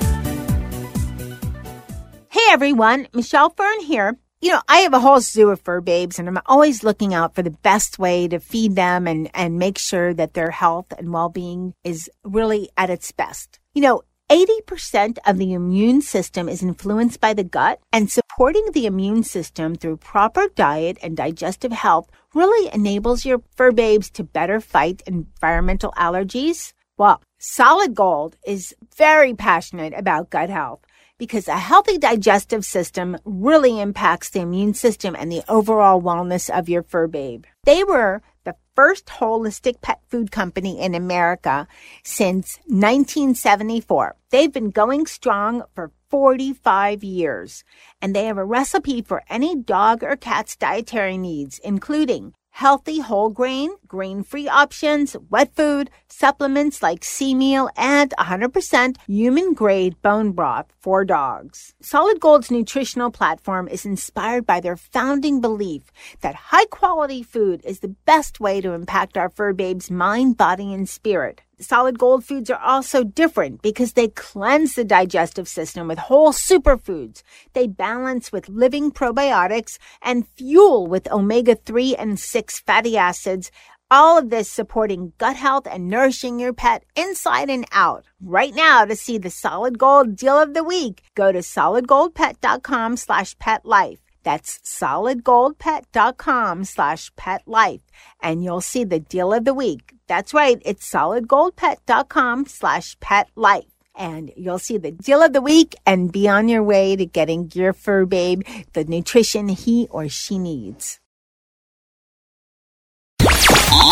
Hey 2.28 2.46
everyone, 2.50 3.08
Michelle 3.12 3.50
Fern 3.50 3.80
here. 3.80 4.16
You 4.40 4.52
know, 4.52 4.62
I 4.68 4.78
have 4.82 4.94
a 4.94 5.00
whole 5.00 5.18
zoo 5.18 5.50
of 5.50 5.60
fur 5.60 5.80
babes 5.80 6.16
and 6.16 6.28
I'm 6.28 6.38
always 6.46 6.84
looking 6.84 7.12
out 7.12 7.34
for 7.34 7.42
the 7.42 7.50
best 7.50 7.98
way 7.98 8.28
to 8.28 8.38
feed 8.38 8.76
them 8.76 9.08
and, 9.08 9.28
and 9.34 9.58
make 9.58 9.78
sure 9.78 10.14
that 10.14 10.34
their 10.34 10.52
health 10.52 10.86
and 10.96 11.12
well-being 11.12 11.74
is 11.82 12.08
really 12.22 12.70
at 12.76 12.88
its 12.88 13.10
best. 13.10 13.58
You 13.74 13.82
know, 13.82 14.02
80% 14.30 15.16
of 15.26 15.38
the 15.38 15.54
immune 15.54 16.02
system 16.02 16.50
is 16.50 16.62
influenced 16.62 17.18
by 17.18 17.32
the 17.32 17.44
gut, 17.44 17.80
and 17.90 18.10
supporting 18.10 18.72
the 18.72 18.84
immune 18.84 19.22
system 19.22 19.74
through 19.74 19.96
proper 19.96 20.48
diet 20.54 20.98
and 21.02 21.16
digestive 21.16 21.72
health 21.72 22.10
really 22.34 22.70
enables 22.74 23.24
your 23.24 23.40
fur 23.56 23.72
babes 23.72 24.10
to 24.10 24.22
better 24.22 24.60
fight 24.60 25.02
environmental 25.06 25.92
allergies. 25.92 26.74
Well, 26.98 27.22
Solid 27.38 27.94
Gold 27.94 28.36
is 28.46 28.74
very 28.96 29.32
passionate 29.32 29.94
about 29.96 30.28
gut 30.28 30.50
health 30.50 30.80
because 31.16 31.48
a 31.48 31.56
healthy 31.56 31.96
digestive 31.96 32.66
system 32.66 33.16
really 33.24 33.80
impacts 33.80 34.28
the 34.28 34.40
immune 34.40 34.74
system 34.74 35.16
and 35.16 35.32
the 35.32 35.42
overall 35.48 36.02
wellness 36.02 36.50
of 36.50 36.68
your 36.68 36.82
fur 36.82 37.06
babe. 37.06 37.44
They 37.64 37.82
were 37.82 38.20
the 38.48 38.56
first 38.74 39.06
holistic 39.06 39.82
pet 39.82 40.00
food 40.08 40.30
company 40.30 40.80
in 40.80 40.94
America 40.94 41.68
since 42.02 42.58
1974. 42.66 44.16
They've 44.30 44.52
been 44.52 44.70
going 44.70 45.06
strong 45.06 45.64
for 45.74 45.92
45 46.08 47.04
years, 47.04 47.62
and 48.00 48.16
they 48.16 48.24
have 48.24 48.38
a 48.38 48.44
recipe 48.44 49.02
for 49.02 49.22
any 49.28 49.54
dog 49.54 50.02
or 50.02 50.16
cat's 50.16 50.56
dietary 50.56 51.18
needs, 51.18 51.60
including 51.62 52.32
healthy 52.52 53.00
whole 53.00 53.28
grain, 53.28 53.70
grain 53.88 54.22
free 54.22 54.48
options, 54.48 55.16
wet 55.30 55.54
food, 55.56 55.90
supplements 56.08 56.82
like 56.82 57.02
sea 57.02 57.34
meal, 57.34 57.70
and 57.76 58.12
100% 58.18 58.96
human 59.06 59.54
grade 59.54 60.00
bone 60.02 60.32
broth 60.32 60.66
for 60.78 61.04
dogs. 61.04 61.74
Solid 61.80 62.20
Gold's 62.20 62.50
nutritional 62.50 63.10
platform 63.10 63.66
is 63.68 63.86
inspired 63.86 64.46
by 64.46 64.60
their 64.60 64.76
founding 64.76 65.40
belief 65.40 65.90
that 66.20 66.34
high 66.34 66.66
quality 66.66 67.22
food 67.22 67.62
is 67.64 67.80
the 67.80 67.94
best 68.04 68.38
way 68.38 68.60
to 68.60 68.72
impact 68.72 69.16
our 69.16 69.30
fur 69.30 69.52
babe's 69.52 69.90
mind, 69.90 70.36
body, 70.36 70.72
and 70.72 70.88
spirit. 70.88 71.40
Solid 71.60 71.98
gold 71.98 72.24
foods 72.24 72.50
are 72.50 72.60
also 72.60 73.02
different 73.02 73.62
because 73.62 73.94
they 73.94 74.08
cleanse 74.08 74.74
the 74.74 74.84
digestive 74.84 75.48
system 75.48 75.88
with 75.88 75.98
whole 75.98 76.30
superfoods. 76.32 77.22
They 77.52 77.66
balance 77.66 78.30
with 78.30 78.48
living 78.48 78.92
probiotics 78.92 79.78
and 80.00 80.28
fuel 80.36 80.86
with 80.86 81.10
omega 81.10 81.56
3 81.56 81.96
and 81.96 82.20
6 82.20 82.60
fatty 82.60 82.96
acids. 82.96 83.50
All 83.90 84.18
of 84.18 84.28
this 84.28 84.50
supporting 84.50 85.14
gut 85.16 85.36
health 85.36 85.66
and 85.66 85.88
nourishing 85.88 86.38
your 86.38 86.52
pet 86.52 86.84
inside 86.94 87.48
and 87.48 87.64
out. 87.72 88.04
Right 88.20 88.54
now, 88.54 88.84
to 88.84 88.94
see 88.94 89.16
the 89.16 89.30
solid 89.30 89.78
gold 89.78 90.14
deal 90.14 90.38
of 90.38 90.52
the 90.52 90.62
week, 90.62 91.04
go 91.14 91.32
to 91.32 91.38
solidgoldpet.com 91.38 92.98
slash 92.98 93.34
pet 93.38 93.64
life. 93.64 94.00
That's 94.24 94.58
solidgoldpet.com 94.58 96.64
slash 96.64 97.10
pet 97.16 97.42
life. 97.46 97.80
And 98.20 98.44
you'll 98.44 98.60
see 98.60 98.84
the 98.84 99.00
deal 99.00 99.32
of 99.32 99.46
the 99.46 99.54
week. 99.54 99.94
That's 100.06 100.34
right. 100.34 100.60
It's 100.66 100.86
solidgoldpet.com 100.90 102.44
slash 102.46 103.00
pet 103.00 103.30
life. 103.36 103.72
And 103.96 104.30
you'll 104.36 104.58
see 104.58 104.76
the 104.76 104.92
deal 104.92 105.22
of 105.22 105.32
the 105.32 105.40
week 105.40 105.74
and 105.86 106.12
be 106.12 106.28
on 106.28 106.48
your 106.48 106.62
way 106.62 106.94
to 106.94 107.06
getting 107.06 107.50
your 107.54 107.72
fur 107.72 108.04
babe 108.04 108.42
the 108.74 108.84
nutrition 108.84 109.48
he 109.48 109.88
or 109.90 110.10
she 110.10 110.38
needs. 110.38 111.00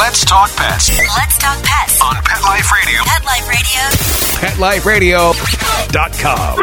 Let's 0.06 0.22
talk 0.24 0.54
pets 0.54 0.88
Let's 0.88 1.36
talk 1.36 1.60
pets. 1.64 2.00
on 2.00 2.14
Pet 2.22 2.40
Life 2.44 2.70
Radio. 2.70 3.02
Pet 4.38 4.56
Life 4.56 4.86
Radio. 4.86 5.32
PetLifeRadio.com. 5.32 6.58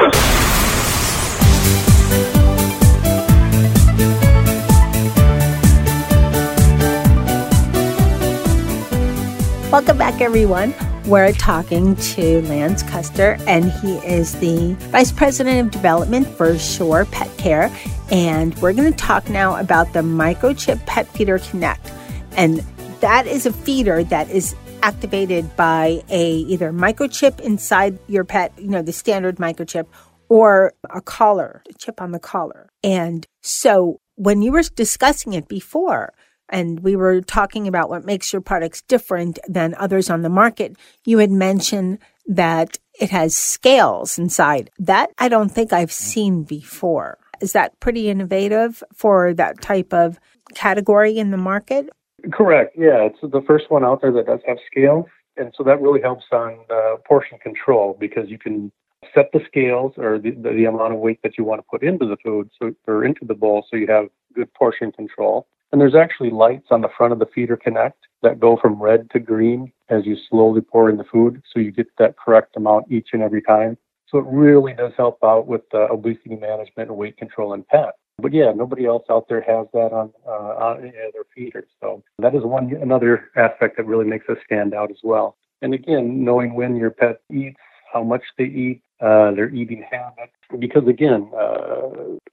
Welcome 9.70 9.98
back, 9.98 10.22
everyone. 10.22 10.74
We're 11.06 11.34
talking 11.34 11.98
to 11.98 12.42
Lance 12.44 12.82
Custer, 12.84 13.36
and 13.46 13.74
he 13.74 13.96
is 14.08 14.40
the 14.40 14.76
Vice 14.92 15.12
President 15.12 15.60
of 15.60 15.72
Development 15.72 16.26
for 16.26 16.58
Sure 16.58 17.04
Pet 17.04 17.38
Care. 17.38 17.70
And 18.10 18.56
we're 18.62 18.72
going 18.72 18.90
to 18.90 18.98
talk 18.98 19.30
now 19.30 19.60
about 19.60 19.92
the 19.92 20.00
Microchip 20.00 20.86
Pet 20.86 21.10
Feeder 21.10 21.40
Connect. 21.40 21.92
And 22.38 22.64
that 23.04 23.28
is 23.28 23.46
a 23.46 23.52
feeder 23.52 24.02
that 24.02 24.30
is 24.30 24.56
activated 24.82 25.54
by 25.58 26.02
a 26.10 26.36
either 26.36 26.72
microchip 26.72 27.38
inside 27.42 28.00
your 28.08 28.24
pet, 28.24 28.54
you 28.58 28.70
know, 28.70 28.82
the 28.82 28.94
standard 28.94 29.36
microchip, 29.36 29.88
or 30.30 30.72
a 30.90 31.02
collar, 31.02 31.62
a 31.70 31.74
chip 31.74 32.02
on 32.02 32.14
the 32.14 32.20
collar. 32.20 32.70
And 32.82 33.28
so 33.42 34.00
when 34.16 34.42
you 34.42 34.54
were 34.54 34.62
discussing 34.62 35.34
it 35.34 35.50
before, 35.50 36.14
and 36.48 36.80
we 36.80 36.96
were 36.96 37.20
talking 37.20 37.68
about 37.68 37.90
what 37.90 38.06
makes 38.06 38.32
your 38.32 38.42
products 38.42 38.82
different 38.84 39.38
than 39.50 39.76
others 39.78 40.10
on 40.10 40.22
the 40.22 40.30
market, 40.30 40.78
you 41.04 41.18
had 41.18 41.30
mentioned 41.30 42.00
that 42.26 42.80
it 43.02 43.10
has 43.10 43.36
scales 43.36 44.18
inside. 44.18 44.70
That 44.80 45.10
I 45.18 45.28
don't 45.28 45.50
think 45.50 45.74
I've 45.74 45.92
seen 45.92 46.44
before. 46.44 47.18
Is 47.42 47.52
that 47.52 47.78
pretty 47.82 48.08
innovative 48.08 48.82
for 48.96 49.34
that 49.34 49.60
type 49.60 49.94
of 49.94 50.22
category 50.56 51.18
in 51.18 51.32
the 51.32 51.38
market? 51.38 51.90
Correct. 52.32 52.76
Yeah, 52.78 53.04
it's 53.04 53.20
the 53.22 53.42
first 53.46 53.70
one 53.70 53.84
out 53.84 54.02
there 54.02 54.12
that 54.14 54.28
does 54.28 54.40
have 54.48 54.58
scales, 54.66 55.06
and 55.36 55.54
so 55.58 55.64
that 55.64 55.82
really 55.82 56.02
helps 56.02 56.26
on 56.32 56.60
uh, 56.70 56.96
portion 57.06 57.38
control 57.40 57.98
because 58.00 58.30
you 58.30 58.38
can 58.38 58.72
set 59.14 59.30
the 59.34 59.42
scales 59.46 59.94
or 59.98 60.18
the, 60.18 60.32
the, 60.32 60.52
the 60.52 60.66
amount 60.66 60.94
of 60.94 61.00
weight 61.00 61.20
that 61.24 61.38
you 61.38 61.44
want 61.44 61.60
to 61.60 61.66
put 61.70 61.84
into 61.84 62.06
the 62.06 62.16
food 62.24 62.50
so 62.58 62.74
or 62.88 63.04
into 63.04 63.26
the 63.26 63.34
bowl, 63.34 63.66
so 63.70 63.76
you 63.76 63.88
have 63.88 64.08
good 64.34 64.54
portion 64.54 64.92
control. 64.92 65.48
And 65.72 65.82
there's 65.82 65.96
actually 65.96 66.30
lights 66.30 66.68
on 66.70 66.82
the 66.82 66.90
front 66.96 67.14
of 67.14 67.20
the 67.20 67.26
feeder 67.26 67.58
connect 67.58 68.06
that 68.22 68.40
go 68.40 68.58
from 68.62 68.82
red 68.82 69.10
to 69.12 69.20
green 69.20 69.74
as 69.90 70.06
you 70.06 70.16
slowly 70.30 70.62
pour 70.62 70.90
in 70.90 70.98
the 70.98 71.04
food, 71.04 71.42
so 71.52 71.60
you 71.60 71.72
get 71.72 71.88
that 71.98 72.16
correct 72.18 72.56
amount 72.56 72.92
each 72.92 73.10
and 73.12 73.22
every 73.22 73.42
time. 73.42 73.78
So 74.08 74.20
it 74.20 74.26
really 74.28 74.74
does 74.74 74.94
help 74.96 75.18
out 75.24 75.48
with 75.48 75.64
uh, 75.74 75.88
obesity 75.90 76.36
management 76.36 76.90
and 76.90 76.98
weight 76.98 77.18
control 77.18 77.54
in 77.54 77.64
pets. 77.64 77.98
But 78.20 78.34
yeah, 78.34 78.52
nobody 78.56 78.86
else 78.86 79.04
out 79.10 79.28
there 79.28 79.42
has 79.42 79.68
that 79.74 79.92
on 79.92 80.12
uh, 80.26 80.30
on 80.30 80.82
their 80.82 81.24
feeders. 81.36 81.70
So 81.82 82.04
that 82.20 82.36
is 82.36 82.44
one 82.44 82.74
another 82.82 83.32
aspect 83.36 83.78
that 83.78 83.86
really 83.86 84.06
makes 84.06 84.30
us 84.30 84.38
stand 84.46 84.74
out 84.74 84.92
as 84.92 85.00
well. 85.04 85.38
And 85.62 85.74
again, 85.74 86.24
knowing 86.24 86.54
when 86.54 86.76
your 86.76 86.92
pet 86.92 87.22
eats, 87.32 87.58
how 87.92 88.04
much 88.04 88.22
they 88.38 88.46
eat, 88.46 88.82
uh, 89.02 89.32
their 89.32 89.50
eating 89.50 89.86
habits, 89.90 90.34
because 90.60 90.88
again, 90.88 91.32
uh, 91.36 91.90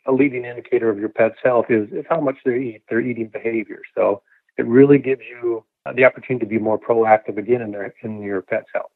a 0.06 0.12
leading 0.12 0.44
indicator 0.44 0.90
of 0.90 0.98
your 0.98 1.08
pet's 1.08 1.36
health 1.42 1.66
is, 1.68 1.88
is 1.92 2.04
how 2.08 2.20
much 2.20 2.36
they 2.44 2.56
eat, 2.56 2.82
their 2.88 3.00
eating 3.00 3.28
behavior. 3.28 3.80
So 3.94 4.22
it 4.58 4.66
really 4.66 4.98
gives 4.98 5.22
you 5.28 5.64
uh, 5.86 5.92
the 5.92 6.04
opportunity 6.04 6.44
to 6.44 6.50
be 6.50 6.58
more 6.58 6.78
proactive 6.78 7.38
again 7.38 7.62
in 7.62 7.70
their 7.70 7.94
in 8.02 8.22
your 8.22 8.42
pet's 8.42 8.68
health. 8.74 8.90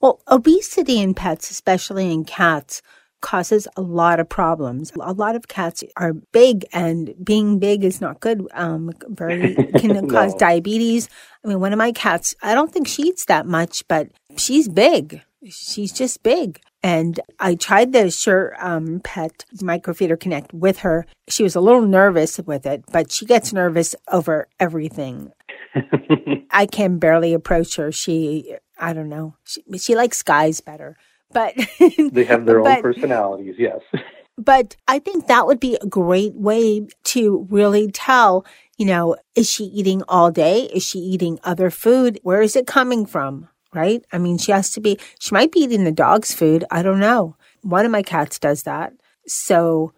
Well, 0.00 0.22
obesity 0.28 1.00
in 1.00 1.14
pets, 1.14 1.50
especially 1.50 2.12
in 2.12 2.24
cats, 2.24 2.80
causes 3.20 3.66
a 3.76 3.80
lot 3.82 4.20
of 4.20 4.28
problems. 4.28 4.92
A 5.00 5.12
lot 5.12 5.36
of 5.36 5.48
cats 5.48 5.82
are 5.96 6.12
big, 6.12 6.64
and 6.72 7.14
being 7.22 7.58
big 7.58 7.84
is 7.84 8.00
not 8.00 8.20
good. 8.20 8.46
Um, 8.52 8.92
very 9.08 9.54
can 9.78 9.92
No. 9.94 10.06
cause 10.06 10.34
diabetes. 10.34 11.08
I 11.44 11.48
mean, 11.48 11.60
one 11.60 11.72
of 11.72 11.78
my 11.78 11.92
cats, 11.92 12.34
I 12.42 12.54
don't 12.54 12.72
think 12.72 12.86
she 12.88 13.02
eats 13.02 13.24
that 13.26 13.46
much, 13.46 13.86
but 13.88 14.08
she's 14.36 14.68
big. 14.68 15.22
She's 15.48 15.92
just 15.92 16.22
big. 16.22 16.60
And 16.82 17.20
I 17.38 17.54
tried 17.56 17.92
the 17.92 18.10
Sure 18.10 18.54
um, 18.58 19.00
Pet 19.04 19.44
Microfeeder 19.56 20.18
Connect 20.18 20.52
with 20.54 20.78
her. 20.78 21.06
She 21.28 21.42
was 21.42 21.54
a 21.54 21.60
little 21.60 21.82
nervous 21.82 22.38
with 22.38 22.64
it, 22.66 22.84
but 22.90 23.12
she 23.12 23.26
gets 23.26 23.52
nervous 23.52 23.94
over 24.10 24.48
everything. 24.58 25.32
I 26.50 26.66
can 26.66 26.98
barely 26.98 27.32
approach 27.34 27.76
her. 27.76 27.92
She 27.92 28.54
I 28.78 28.92
don't 28.94 29.08
know. 29.10 29.36
She, 29.44 29.62
she 29.78 29.94
likes 29.94 30.22
guys 30.22 30.60
better, 30.62 30.96
but 31.32 31.54
they 31.78 32.24
have 32.24 32.46
their 32.46 32.62
but, 32.62 32.78
own 32.78 32.82
personalities. 32.82 33.54
Yes. 33.58 33.80
But 34.40 34.74
I 34.88 35.00
think 35.00 35.26
that 35.26 35.46
would 35.46 35.60
be 35.60 35.76
a 35.82 35.86
great 35.86 36.34
way 36.34 36.86
to 37.04 37.46
really 37.50 37.90
tell, 37.90 38.46
you 38.78 38.86
know, 38.86 39.16
is 39.34 39.50
she 39.50 39.64
eating 39.64 40.02
all 40.08 40.30
day? 40.30 40.62
Is 40.72 40.82
she 40.82 40.98
eating 40.98 41.38
other 41.44 41.68
food? 41.68 42.18
Where 42.22 42.40
is 42.40 42.56
it 42.56 42.66
coming 42.66 43.04
from? 43.04 43.50
Right? 43.74 44.02
I 44.12 44.18
mean, 44.18 44.38
she 44.38 44.50
has 44.50 44.72
to 44.72 44.80
be, 44.80 44.98
she 45.18 45.34
might 45.34 45.52
be 45.52 45.60
eating 45.60 45.84
the 45.84 45.92
dog's 45.92 46.34
food. 46.34 46.64
I 46.70 46.82
don't 46.82 47.00
know. 47.00 47.36
One 47.60 47.84
of 47.84 47.92
my 47.92 48.02
cats 48.02 48.38
does 48.38 48.62
that. 48.62 48.94
So. 49.26 49.92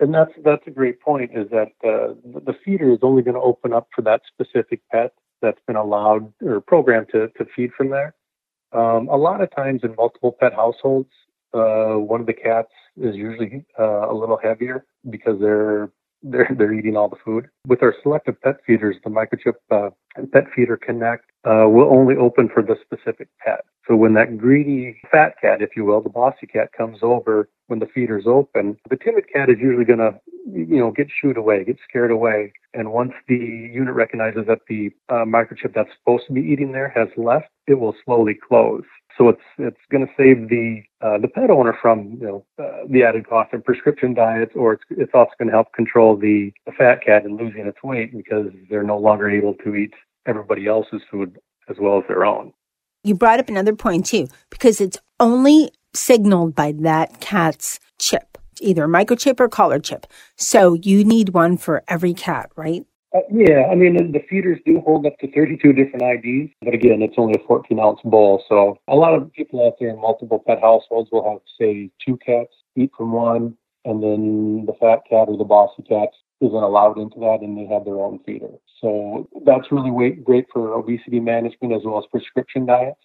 And 0.00 0.12
that's, 0.12 0.32
that's 0.44 0.66
a 0.66 0.70
great 0.70 1.00
point 1.00 1.30
is 1.32 1.48
that 1.50 1.68
uh, 1.84 2.14
the 2.24 2.54
feeder 2.64 2.90
is 2.90 2.98
only 3.02 3.22
going 3.22 3.36
to 3.36 3.40
open 3.40 3.72
up 3.72 3.86
for 3.94 4.02
that 4.02 4.22
specific 4.26 4.80
pet 4.90 5.12
that's 5.40 5.60
been 5.68 5.76
allowed 5.76 6.32
or 6.42 6.60
programmed 6.60 7.10
to, 7.12 7.28
to 7.28 7.46
feed 7.54 7.70
from 7.76 7.90
there. 7.90 8.14
Um, 8.72 9.08
a 9.08 9.16
lot 9.16 9.40
of 9.40 9.54
times 9.54 9.80
in 9.82 9.94
multiple 9.96 10.36
pet 10.38 10.52
households, 10.54 11.10
uh, 11.52 11.94
one 11.94 12.20
of 12.20 12.26
the 12.26 12.32
cats 12.32 12.70
is 12.96 13.16
usually 13.16 13.64
uh, 13.78 14.10
a 14.10 14.14
little 14.14 14.38
heavier 14.40 14.84
because 15.08 15.40
they're 15.40 15.90
they're 16.22 16.50
they're 16.56 16.72
eating 16.72 16.96
all 16.96 17.08
the 17.08 17.16
food. 17.24 17.48
With 17.66 17.82
our 17.82 17.94
selective 18.02 18.40
pet 18.42 18.56
feeders, 18.66 18.96
the 19.04 19.10
microchip 19.10 19.54
uh, 19.70 19.90
pet 20.32 20.44
feeder 20.54 20.76
connect 20.76 21.30
uh, 21.44 21.66
will 21.68 21.90
only 21.90 22.16
open 22.16 22.48
for 22.52 22.62
the 22.62 22.76
specific 22.84 23.28
pet. 23.44 23.64
So 23.88 23.96
when 23.96 24.14
that 24.14 24.38
greedy 24.38 25.00
fat 25.10 25.34
cat, 25.40 25.62
if 25.62 25.70
you 25.76 25.84
will, 25.84 26.00
the 26.00 26.10
bossy 26.10 26.46
cat 26.46 26.70
comes 26.76 26.98
over 27.02 27.48
when 27.66 27.78
the 27.78 27.86
feeder's 27.86 28.24
open, 28.26 28.76
the 28.88 28.96
timid 28.96 29.24
cat 29.32 29.48
is 29.48 29.56
usually 29.60 29.84
going 29.84 29.98
to, 29.98 30.20
you 30.52 30.78
know, 30.78 30.90
get 30.90 31.08
shooed 31.20 31.36
away, 31.36 31.64
get 31.64 31.76
scared 31.88 32.10
away. 32.10 32.52
And 32.74 32.92
once 32.92 33.12
the 33.26 33.34
unit 33.36 33.94
recognizes 33.94 34.46
that 34.46 34.60
the 34.68 34.90
uh, 35.08 35.24
microchip 35.24 35.74
that's 35.74 35.90
supposed 35.98 36.26
to 36.26 36.32
be 36.32 36.40
eating 36.40 36.72
there 36.72 36.92
has 36.94 37.08
left, 37.16 37.48
it 37.66 37.74
will 37.74 37.94
slowly 38.04 38.34
close. 38.48 38.84
So 39.18 39.28
it's 39.28 39.42
it's 39.58 39.80
going 39.90 40.06
to 40.06 40.12
save 40.16 40.48
the 40.48 40.82
uh, 41.00 41.18
the 41.18 41.28
pet 41.28 41.50
owner 41.50 41.76
from 41.80 42.18
you 42.20 42.26
know 42.26 42.46
uh, 42.58 42.86
the 42.88 43.02
added 43.02 43.28
cost 43.28 43.52
of 43.52 43.64
prescription 43.64 44.14
diets, 44.14 44.52
or 44.54 44.74
it's 44.74 44.84
it's 44.90 45.12
also 45.14 45.30
going 45.38 45.48
to 45.48 45.54
help 45.54 45.72
control 45.72 46.16
the, 46.16 46.52
fat 46.78 47.04
cat 47.04 47.24
in 47.24 47.36
losing 47.36 47.66
its 47.66 47.82
weight 47.82 48.16
because 48.16 48.46
they're 48.70 48.82
no 48.82 48.96
longer 48.96 49.28
able 49.28 49.54
to 49.54 49.74
eat 49.74 49.92
everybody 50.26 50.66
else's 50.66 51.02
food 51.10 51.38
as 51.68 51.76
well 51.80 51.98
as 51.98 52.04
their 52.08 52.24
own. 52.24 52.52
You 53.02 53.14
brought 53.14 53.40
up 53.40 53.48
another 53.48 53.74
point 53.74 54.06
too, 54.06 54.28
because 54.50 54.80
it's 54.80 54.98
only 55.18 55.70
signaled 55.94 56.54
by 56.54 56.72
that 56.80 57.20
cat's 57.20 57.80
chip, 57.98 58.38
either 58.60 58.86
microchip 58.86 59.40
or 59.40 59.48
collar 59.48 59.78
chip. 59.78 60.06
So 60.36 60.74
you 60.74 61.04
need 61.04 61.30
one 61.30 61.56
for 61.56 61.82
every 61.88 62.14
cat, 62.14 62.50
right? 62.56 62.84
Uh, 63.12 63.20
yeah, 63.32 63.66
I 63.70 63.74
mean, 63.74 64.12
the 64.12 64.22
feeders 64.28 64.60
do 64.64 64.80
hold 64.80 65.04
up 65.04 65.18
to 65.18 65.30
32 65.32 65.72
different 65.72 66.02
IDs, 66.02 66.52
but 66.62 66.74
again, 66.74 67.02
it's 67.02 67.16
only 67.18 67.34
a 67.34 67.46
14 67.46 67.78
ounce 67.80 67.98
bowl. 68.04 68.44
So 68.48 68.78
a 68.86 68.94
lot 68.94 69.14
of 69.14 69.32
people 69.32 69.66
out 69.66 69.74
there 69.80 69.88
in 69.88 70.00
multiple 70.00 70.42
pet 70.46 70.60
households 70.60 71.10
will 71.10 71.28
have, 71.28 71.40
say, 71.58 71.90
two 72.06 72.16
cats, 72.18 72.52
eat 72.76 72.92
from 72.96 73.10
one, 73.12 73.56
and 73.84 74.02
then 74.02 74.64
the 74.66 74.74
fat 74.74 75.00
cat 75.08 75.26
or 75.28 75.36
the 75.36 75.44
bossy 75.44 75.82
cat 75.82 76.10
isn't 76.40 76.54
allowed 76.54 76.98
into 76.98 77.18
that 77.20 77.40
and 77.42 77.56
they 77.58 77.66
have 77.66 77.84
their 77.84 77.98
own 77.98 78.20
feeder. 78.24 78.50
So 78.80 79.28
that's 79.44 79.72
really 79.72 80.10
great 80.10 80.46
for 80.52 80.74
obesity 80.74 81.20
management 81.20 81.74
as 81.74 81.82
well 81.84 81.98
as 81.98 82.04
prescription 82.10 82.66
diets. 82.66 83.00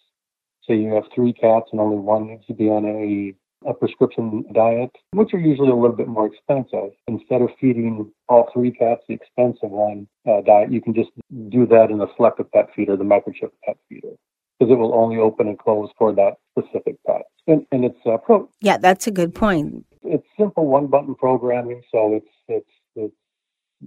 So 0.63 0.73
you 0.73 0.93
have 0.93 1.03
three 1.13 1.33
cats 1.33 1.67
and 1.71 1.81
only 1.81 1.97
one 1.97 2.27
needs 2.27 2.45
to 2.47 2.53
be 2.53 2.69
on 2.69 2.85
a 2.85 3.35
a 3.67 3.73
prescription 3.73 4.45
diet, 4.53 4.91
which 5.11 5.33
are 5.33 5.39
usually 5.39 5.69
a 5.69 5.75
little 5.75 5.95
bit 5.95 6.07
more 6.07 6.27
expensive. 6.27 6.91
Instead 7.07 7.41
of 7.41 7.49
feeding 7.59 8.11
all 8.29 8.49
three 8.53 8.71
cats 8.71 9.01
the 9.07 9.13
expensive 9.13 9.69
one 9.69 10.07
uh, 10.29 10.41
diet, 10.41 10.71
you 10.71 10.81
can 10.81 10.93
just 10.93 11.09
do 11.49 11.65
that 11.67 11.89
in 11.89 11.97
the 11.97 12.07
selective 12.15 12.51
pet 12.51 12.69
feeder, 12.75 12.95
the 12.95 13.03
microchip 13.03 13.51
pet 13.63 13.77
feeder, 13.89 14.13
because 14.59 14.71
it 14.71 14.77
will 14.77 14.93
only 14.93 15.17
open 15.17 15.47
and 15.47 15.59
close 15.59 15.89
for 15.97 16.13
that 16.13 16.33
specific 16.57 16.97
pet. 17.05 17.23
And, 17.47 17.65
and 17.71 17.85
it's 17.85 17.99
uh, 18.05 18.17
pro. 18.17 18.49
Yeah, 18.61 18.77
that's 18.77 19.07
a 19.07 19.11
good 19.11 19.33
point. 19.33 19.85
It's 20.03 20.25
simple 20.37 20.67
one 20.67 20.87
button 20.87 21.15
programming, 21.15 21.81
so 21.91 22.13
it's 22.13 22.27
it's 22.47 22.69
it's 22.95 23.15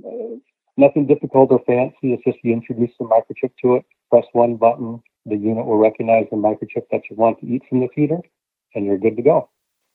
uh, 0.05 0.37
nothing 0.77 1.07
difficult 1.07 1.51
or 1.53 1.61
fancy. 1.67 2.13
It's 2.13 2.25
just 2.25 2.39
you 2.43 2.53
introduce 2.53 2.91
the 2.99 3.07
microchip 3.07 3.53
to 3.63 3.77
it, 3.77 3.85
press 4.11 4.25
one 4.33 4.57
button, 4.57 5.01
the 5.27 5.37
unit 5.37 5.67
will 5.67 5.77
recognize 5.77 6.27
the 6.31 6.37
microchip 6.37 6.85
that 6.91 7.03
you 7.11 7.17
want 7.17 7.39
to 7.41 7.47
eat 7.47 7.63
from 7.69 7.81
the 7.81 7.89
feeder, 7.95 8.19
and 8.75 8.85
you're 8.85 8.99
good 8.99 9.17
to 9.17 9.23
go. 9.23 9.49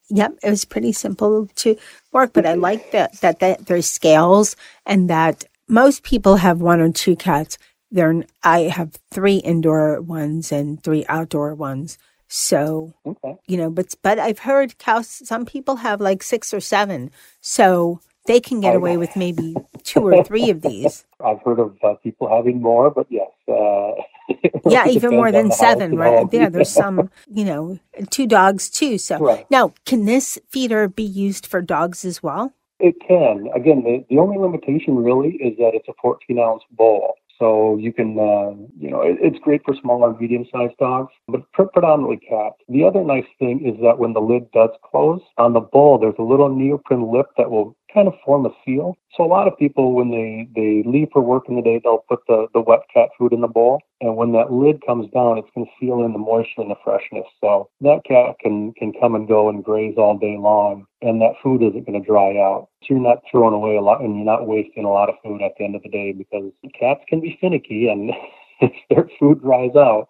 Yep, 0.10 0.39
it 0.44 0.50
was 0.50 0.66
pretty 0.66 0.92
simple 0.92 1.48
to 1.56 1.78
work, 2.12 2.34
but 2.34 2.46
I 2.46 2.54
like 2.56 2.92
that, 2.92 3.20
that 3.22 3.39
that 3.39 3.66
there's 3.66 3.89
scales 3.89 4.56
and 4.86 5.10
that 5.10 5.46
most 5.68 6.04
people 6.04 6.36
have 6.38 6.62
one 6.62 6.82
or 6.82 6.92
two 6.92 7.16
cats. 7.16 7.58
There, 7.92 8.24
I 8.44 8.62
have 8.63 8.98
three 9.12 9.38
indoor 9.38 10.02
ones 10.02 10.52
and 10.52 10.84
three 10.84 11.06
outdoor 11.08 11.56
ones. 11.56 11.98
So, 12.28 12.94
okay. 13.06 13.36
you 13.48 13.58
know, 13.58 13.70
but 13.70 13.94
but 14.02 14.18
I've 14.20 14.39
heard 14.39 14.78
cows. 14.80 15.08
Some 15.08 15.46
people 15.46 15.78
have 15.78 16.02
like 16.02 16.24
six 16.24 16.54
or 16.54 16.60
seven, 16.60 17.12
so 17.42 18.02
they 18.26 18.40
can 18.40 18.62
get 18.62 18.76
away 18.76 18.98
with 18.98 19.16
maybe 19.16 19.56
two 19.84 20.02
or 20.02 20.24
three 20.24 20.50
of 20.50 20.62
these. 20.62 21.06
I've 21.24 21.42
heard 21.44 21.60
of 21.60 21.78
uh, 21.84 21.96
people 21.96 22.30
having 22.30 22.62
more, 22.62 22.90
but 22.90 23.08
yes. 23.10 23.30
Uh, 23.48 23.92
yeah, 24.70 24.88
even 24.88 25.12
more 25.12 25.32
than 25.32 25.52
seven, 25.52 25.96
right? 25.96 26.28
Yeah, 26.32 26.50
there's 26.50 26.70
some, 26.84 27.10
you 27.32 27.46
know, 27.46 27.80
two 28.10 28.28
dogs 28.28 28.70
too. 28.70 28.98
So 28.98 29.20
right. 29.20 29.50
now, 29.52 29.74
can 29.86 30.06
this 30.06 30.40
feeder 30.50 30.88
be 30.88 31.04
used 31.04 31.46
for 31.46 31.62
dogs 31.62 32.06
as 32.06 32.24
well? 32.24 32.54
It 32.80 32.96
can. 33.08 33.50
Again, 33.56 33.84
the, 33.84 34.06
the 34.10 34.20
only 34.20 34.38
limitation 34.38 34.96
really 34.96 35.36
is 35.36 35.58
that 35.58 35.72
it's 35.74 35.88
a 35.88 35.94
14 36.02 36.40
ounce 36.40 36.64
bowl. 36.72 37.16
So 37.40 37.78
you 37.78 37.92
can, 37.92 38.18
uh, 38.18 38.56
you 38.80 38.90
know, 38.90 39.02
it, 39.02 39.18
it's 39.20 39.40
great 39.40 39.62
for 39.66 39.76
smaller, 39.82 40.16
medium-sized 40.18 40.78
dogs, 40.78 41.12
but 41.28 41.52
predominantly 41.52 42.18
cats. 42.18 42.56
The 42.70 42.84
other 42.84 43.04
nice 43.04 43.26
thing 43.40 43.66
is 43.66 43.82
that 43.82 43.98
when 43.98 44.14
the 44.14 44.22
lid 44.22 44.52
does 44.52 44.70
close 44.84 45.22
on 45.38 45.54
the 45.54 45.60
bowl, 45.60 45.98
there's 45.98 46.16
a 46.20 46.24
little 46.24 46.50
neoprene 46.50 47.12
lip 47.12 47.28
that 47.38 47.50
will 47.50 47.76
kind 47.93 48.08
of 48.08 48.13
form 48.25 48.45
a 48.45 48.49
seal. 48.65 48.95
So 49.15 49.23
a 49.23 49.27
lot 49.27 49.47
of 49.47 49.58
people, 49.58 49.93
when 49.93 50.12
they, 50.12 50.47
they 50.56 50.88
leave 50.89 51.10
for 51.13 51.21
work 51.21 51.43
in 51.47 51.56
the 51.56 51.62
day, 51.62 51.79
they'll 51.84 52.06
put 52.10 52.19
the, 52.27 52.47
the 52.53 52.62
wet 52.62 52.82
cat 52.93 53.10
food 53.17 53.34
in 53.34 53.41
the 53.41 53.47
bowl. 53.47 53.82
And 54.01 54.17
when 54.17 54.32
that 54.34 54.51
lid 54.51 54.86
comes 54.86 55.10
down, 55.12 55.38
it's 55.38 55.49
going 55.56 55.65
to 55.65 55.71
seal 55.79 56.03
in 56.03 56.13
the 56.13 56.19
moisture 56.19 56.62
and 56.62 56.71
the 56.71 56.75
freshness. 56.84 57.25
So 57.39 57.69
that 57.82 58.03
cat 58.06 58.36
can, 58.41 58.73
can 58.73 58.93
come 58.99 59.15
and 59.15 59.27
go 59.27 59.49
and 59.49 59.63
graze 59.63 59.95
all 59.97 60.17
day 60.17 60.38
long. 60.38 60.86
And 61.01 61.21
that 61.21 61.36
food 61.41 61.62
isn't 61.62 61.86
going 61.86 62.01
to 62.01 62.06
dry 62.06 62.38
out. 62.38 62.69
So 62.82 62.95
you're 62.95 62.99
not 62.99 63.23
throwing 63.29 63.53
away 63.53 63.75
a 63.75 63.82
lot 63.82 64.01
and 64.01 64.15
you're 64.15 64.25
not 64.25 64.47
wasting 64.47 64.86
a 64.86 64.91
lot 64.91 65.10
of 65.10 65.15
food 65.23 65.41
at 65.41 65.51
the 65.58 65.63
end 65.65 65.75
of 65.75 65.84
the 65.84 65.89
day 65.89 66.12
because 66.12 66.51
cats 66.79 67.01
can 67.08 67.21
be 67.21 67.38
finicky 67.39 67.88
and 67.88 68.12
if 68.62 68.71
their 68.89 69.10
food 69.19 69.41
dries 69.41 69.75
out, 69.75 70.08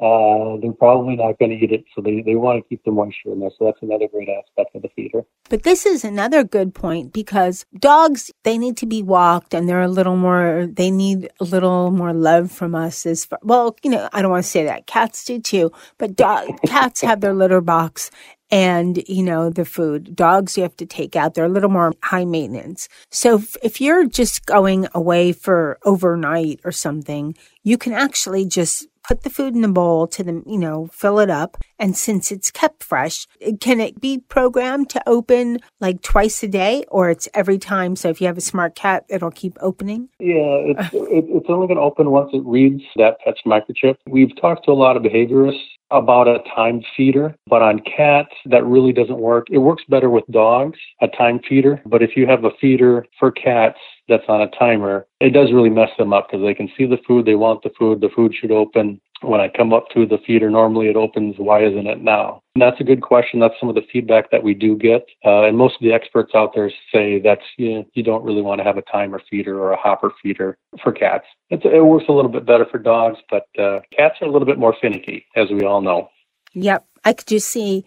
uh, 0.00 0.56
they're 0.60 0.72
probably 0.72 1.16
not 1.16 1.38
going 1.38 1.50
to 1.50 1.56
eat 1.56 1.72
it. 1.72 1.84
So 1.94 2.00
they, 2.00 2.22
they 2.22 2.34
want 2.34 2.62
to 2.62 2.68
keep 2.68 2.82
the 2.84 2.90
moisture 2.90 3.32
in 3.32 3.40
there. 3.40 3.50
So 3.58 3.66
that's 3.66 3.82
another 3.82 4.08
great 4.08 4.28
aspect 4.28 4.74
of 4.74 4.82
the 4.82 4.88
feeder. 4.96 5.24
But 5.50 5.62
this 5.62 5.84
is 5.84 6.04
another 6.04 6.42
good 6.42 6.74
point 6.74 7.12
because 7.12 7.66
dogs, 7.78 8.30
they 8.44 8.56
need 8.56 8.76
to 8.78 8.86
be 8.86 9.02
walked 9.02 9.52
and 9.52 9.68
they're 9.68 9.82
a 9.82 9.88
little 9.88 10.16
more, 10.16 10.66
they 10.72 10.90
need 10.90 11.28
a 11.40 11.44
little 11.44 11.90
more 11.90 12.14
love 12.14 12.50
from 12.50 12.74
us 12.74 13.04
as 13.04 13.26
far, 13.26 13.38
well, 13.42 13.76
you 13.82 13.90
know, 13.90 14.08
I 14.12 14.22
don't 14.22 14.30
want 14.30 14.44
to 14.44 14.50
say 14.50 14.64
that. 14.64 14.86
Cats 14.86 15.24
do 15.24 15.38
too, 15.38 15.70
but 15.98 16.16
dog, 16.16 16.48
cats 16.66 17.02
have 17.02 17.20
their 17.20 17.34
litter 17.34 17.60
box 17.60 18.10
and 18.50 19.04
you 19.08 19.22
know 19.22 19.48
the 19.48 19.64
food 19.64 20.16
dogs 20.16 20.56
you 20.56 20.62
have 20.62 20.76
to 20.76 20.86
take 20.86 21.14
out 21.14 21.34
they're 21.34 21.44
a 21.44 21.48
little 21.48 21.70
more 21.70 21.92
high 22.02 22.24
maintenance 22.24 22.88
so 23.10 23.36
if, 23.36 23.56
if, 23.62 23.80
you're 23.80 24.06
just 24.06 24.44
going 24.44 24.88
away 24.92 25.30
for 25.32 25.78
overnight 25.84 26.58
or 26.64 26.72
something 26.72 27.36
you 27.62 27.78
can 27.78 27.92
actually 27.92 28.44
just 28.44 28.88
put 29.10 29.22
the 29.22 29.30
food 29.30 29.56
in 29.56 29.60
the 29.60 29.66
bowl 29.66 30.06
to 30.06 30.22
the, 30.22 30.40
you 30.46 30.56
know, 30.56 30.86
fill 30.92 31.18
it 31.18 31.28
up. 31.28 31.56
And 31.80 31.96
since 31.96 32.30
it's 32.30 32.48
kept 32.48 32.84
fresh, 32.84 33.26
can 33.60 33.80
it 33.80 34.00
be 34.00 34.18
programmed 34.18 34.88
to 34.90 35.02
open 35.04 35.58
like 35.80 36.00
twice 36.00 36.44
a 36.44 36.48
day 36.48 36.84
or 36.86 37.10
it's 37.10 37.28
every 37.34 37.58
time? 37.58 37.96
So 37.96 38.08
if 38.08 38.20
you 38.20 38.28
have 38.28 38.38
a 38.38 38.40
smart 38.40 38.76
cat, 38.76 39.04
it'll 39.08 39.32
keep 39.32 39.56
opening? 39.60 40.10
Yeah, 40.20 40.62
it's, 40.70 40.90
it's 40.92 41.46
only 41.48 41.66
going 41.66 41.78
to 41.78 41.82
open 41.82 42.12
once 42.12 42.30
it 42.32 42.44
reads 42.44 42.84
that 42.94 43.18
pet's 43.24 43.40
microchip. 43.44 43.96
We've 44.06 44.30
talked 44.40 44.66
to 44.66 44.70
a 44.70 44.78
lot 44.78 44.96
of 44.96 45.02
behaviorists 45.02 45.58
about 45.90 46.28
a 46.28 46.38
timed 46.54 46.84
feeder, 46.96 47.34
but 47.46 47.62
on 47.62 47.80
cats, 47.80 48.34
that 48.46 48.64
really 48.64 48.92
doesn't 48.92 49.18
work. 49.18 49.46
It 49.50 49.58
works 49.58 49.84
better 49.88 50.10
with 50.10 50.24
dogs, 50.30 50.78
a 51.00 51.08
timed 51.08 51.44
feeder, 51.48 51.80
but 51.86 52.02
if 52.02 52.16
you 52.16 52.26
have 52.26 52.44
a 52.44 52.50
feeder 52.60 53.06
for 53.18 53.30
cats 53.30 53.78
that's 54.08 54.24
on 54.28 54.40
a 54.40 54.50
timer, 54.50 55.06
it 55.20 55.30
does 55.30 55.52
really 55.52 55.70
mess 55.70 55.90
them 55.98 56.12
up 56.12 56.28
because 56.30 56.44
they 56.44 56.54
can 56.54 56.70
see 56.76 56.86
the 56.86 56.98
food, 57.06 57.26
they 57.26 57.34
want 57.34 57.62
the 57.62 57.70
food, 57.78 58.00
the 58.00 58.10
food 58.14 58.34
should 58.34 58.50
open. 58.52 59.00
When 59.22 59.40
I 59.40 59.48
come 59.48 59.72
up 59.72 59.88
to 59.94 60.06
the 60.06 60.18
feeder, 60.26 60.50
normally 60.50 60.88
it 60.88 60.96
opens. 60.96 61.36
Why 61.38 61.62
isn't 61.62 61.86
it 61.86 62.00
now? 62.00 62.42
And 62.54 62.62
that's 62.62 62.80
a 62.80 62.84
good 62.84 63.02
question. 63.02 63.38
That's 63.38 63.54
some 63.60 63.68
of 63.68 63.74
the 63.74 63.86
feedback 63.92 64.30
that 64.30 64.42
we 64.42 64.54
do 64.54 64.76
get. 64.76 65.04
Uh, 65.24 65.42
and 65.42 65.58
most 65.58 65.74
of 65.74 65.82
the 65.82 65.92
experts 65.92 66.32
out 66.34 66.52
there 66.54 66.70
say 66.92 67.20
that's, 67.20 67.44
you, 67.58 67.74
know, 67.74 67.86
you 67.94 68.02
don't 68.02 68.24
really 68.24 68.42
want 68.42 68.60
to 68.60 68.64
have 68.64 68.78
a 68.78 68.82
timer 68.82 69.20
feeder 69.30 69.60
or 69.60 69.72
a 69.72 69.76
hopper 69.76 70.12
feeder 70.22 70.56
for 70.82 70.92
cats. 70.92 71.26
It's, 71.50 71.62
it 71.64 71.84
works 71.84 72.06
a 72.08 72.12
little 72.12 72.30
bit 72.30 72.46
better 72.46 72.66
for 72.70 72.78
dogs, 72.78 73.18
but 73.30 73.46
uh, 73.58 73.80
cats 73.96 74.16
are 74.20 74.26
a 74.26 74.30
little 74.30 74.46
bit 74.46 74.58
more 74.58 74.74
finicky, 74.80 75.26
as 75.36 75.50
we 75.50 75.64
all 75.64 75.80
know. 75.80 76.08
Yep. 76.54 76.86
I 77.04 77.12
could 77.12 77.28
just 77.28 77.48
see 77.48 77.84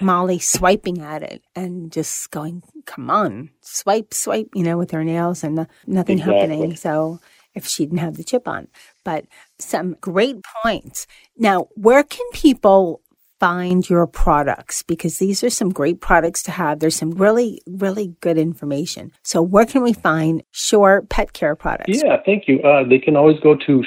Molly 0.00 0.38
swiping 0.38 1.00
at 1.00 1.22
it 1.22 1.42
and 1.54 1.92
just 1.92 2.30
going, 2.30 2.62
come 2.86 3.10
on, 3.10 3.50
swipe, 3.60 4.12
swipe, 4.12 4.48
you 4.54 4.62
know, 4.62 4.76
with 4.76 4.90
her 4.90 5.04
nails 5.04 5.44
and 5.44 5.66
nothing 5.86 6.18
exactly. 6.18 6.40
happening. 6.40 6.76
So 6.76 7.20
if 7.54 7.66
she 7.66 7.84
didn't 7.84 7.98
have 7.98 8.16
the 8.16 8.24
chip 8.24 8.46
on. 8.46 8.68
But 9.04 9.26
some 9.58 9.96
great 10.00 10.36
points. 10.62 11.06
Now, 11.36 11.68
where 11.74 12.02
can 12.02 12.26
people 12.32 13.02
find 13.40 13.88
your 13.88 14.06
products? 14.06 14.82
Because 14.82 15.18
these 15.18 15.42
are 15.42 15.50
some 15.50 15.70
great 15.70 16.00
products 16.00 16.42
to 16.44 16.50
have. 16.52 16.78
There's 16.78 16.96
some 16.96 17.10
really, 17.12 17.60
really 17.66 18.14
good 18.20 18.38
information. 18.38 19.12
So 19.24 19.42
where 19.42 19.66
can 19.66 19.82
we 19.82 19.92
find 19.92 20.42
Sure 20.52 21.02
Pet 21.08 21.32
Care 21.32 21.56
products? 21.56 22.02
Yeah, 22.02 22.18
thank 22.24 22.46
you. 22.46 22.60
Uh, 22.62 22.88
they 22.88 22.98
can 22.98 23.16
always 23.16 23.40
go 23.40 23.56
to 23.56 23.82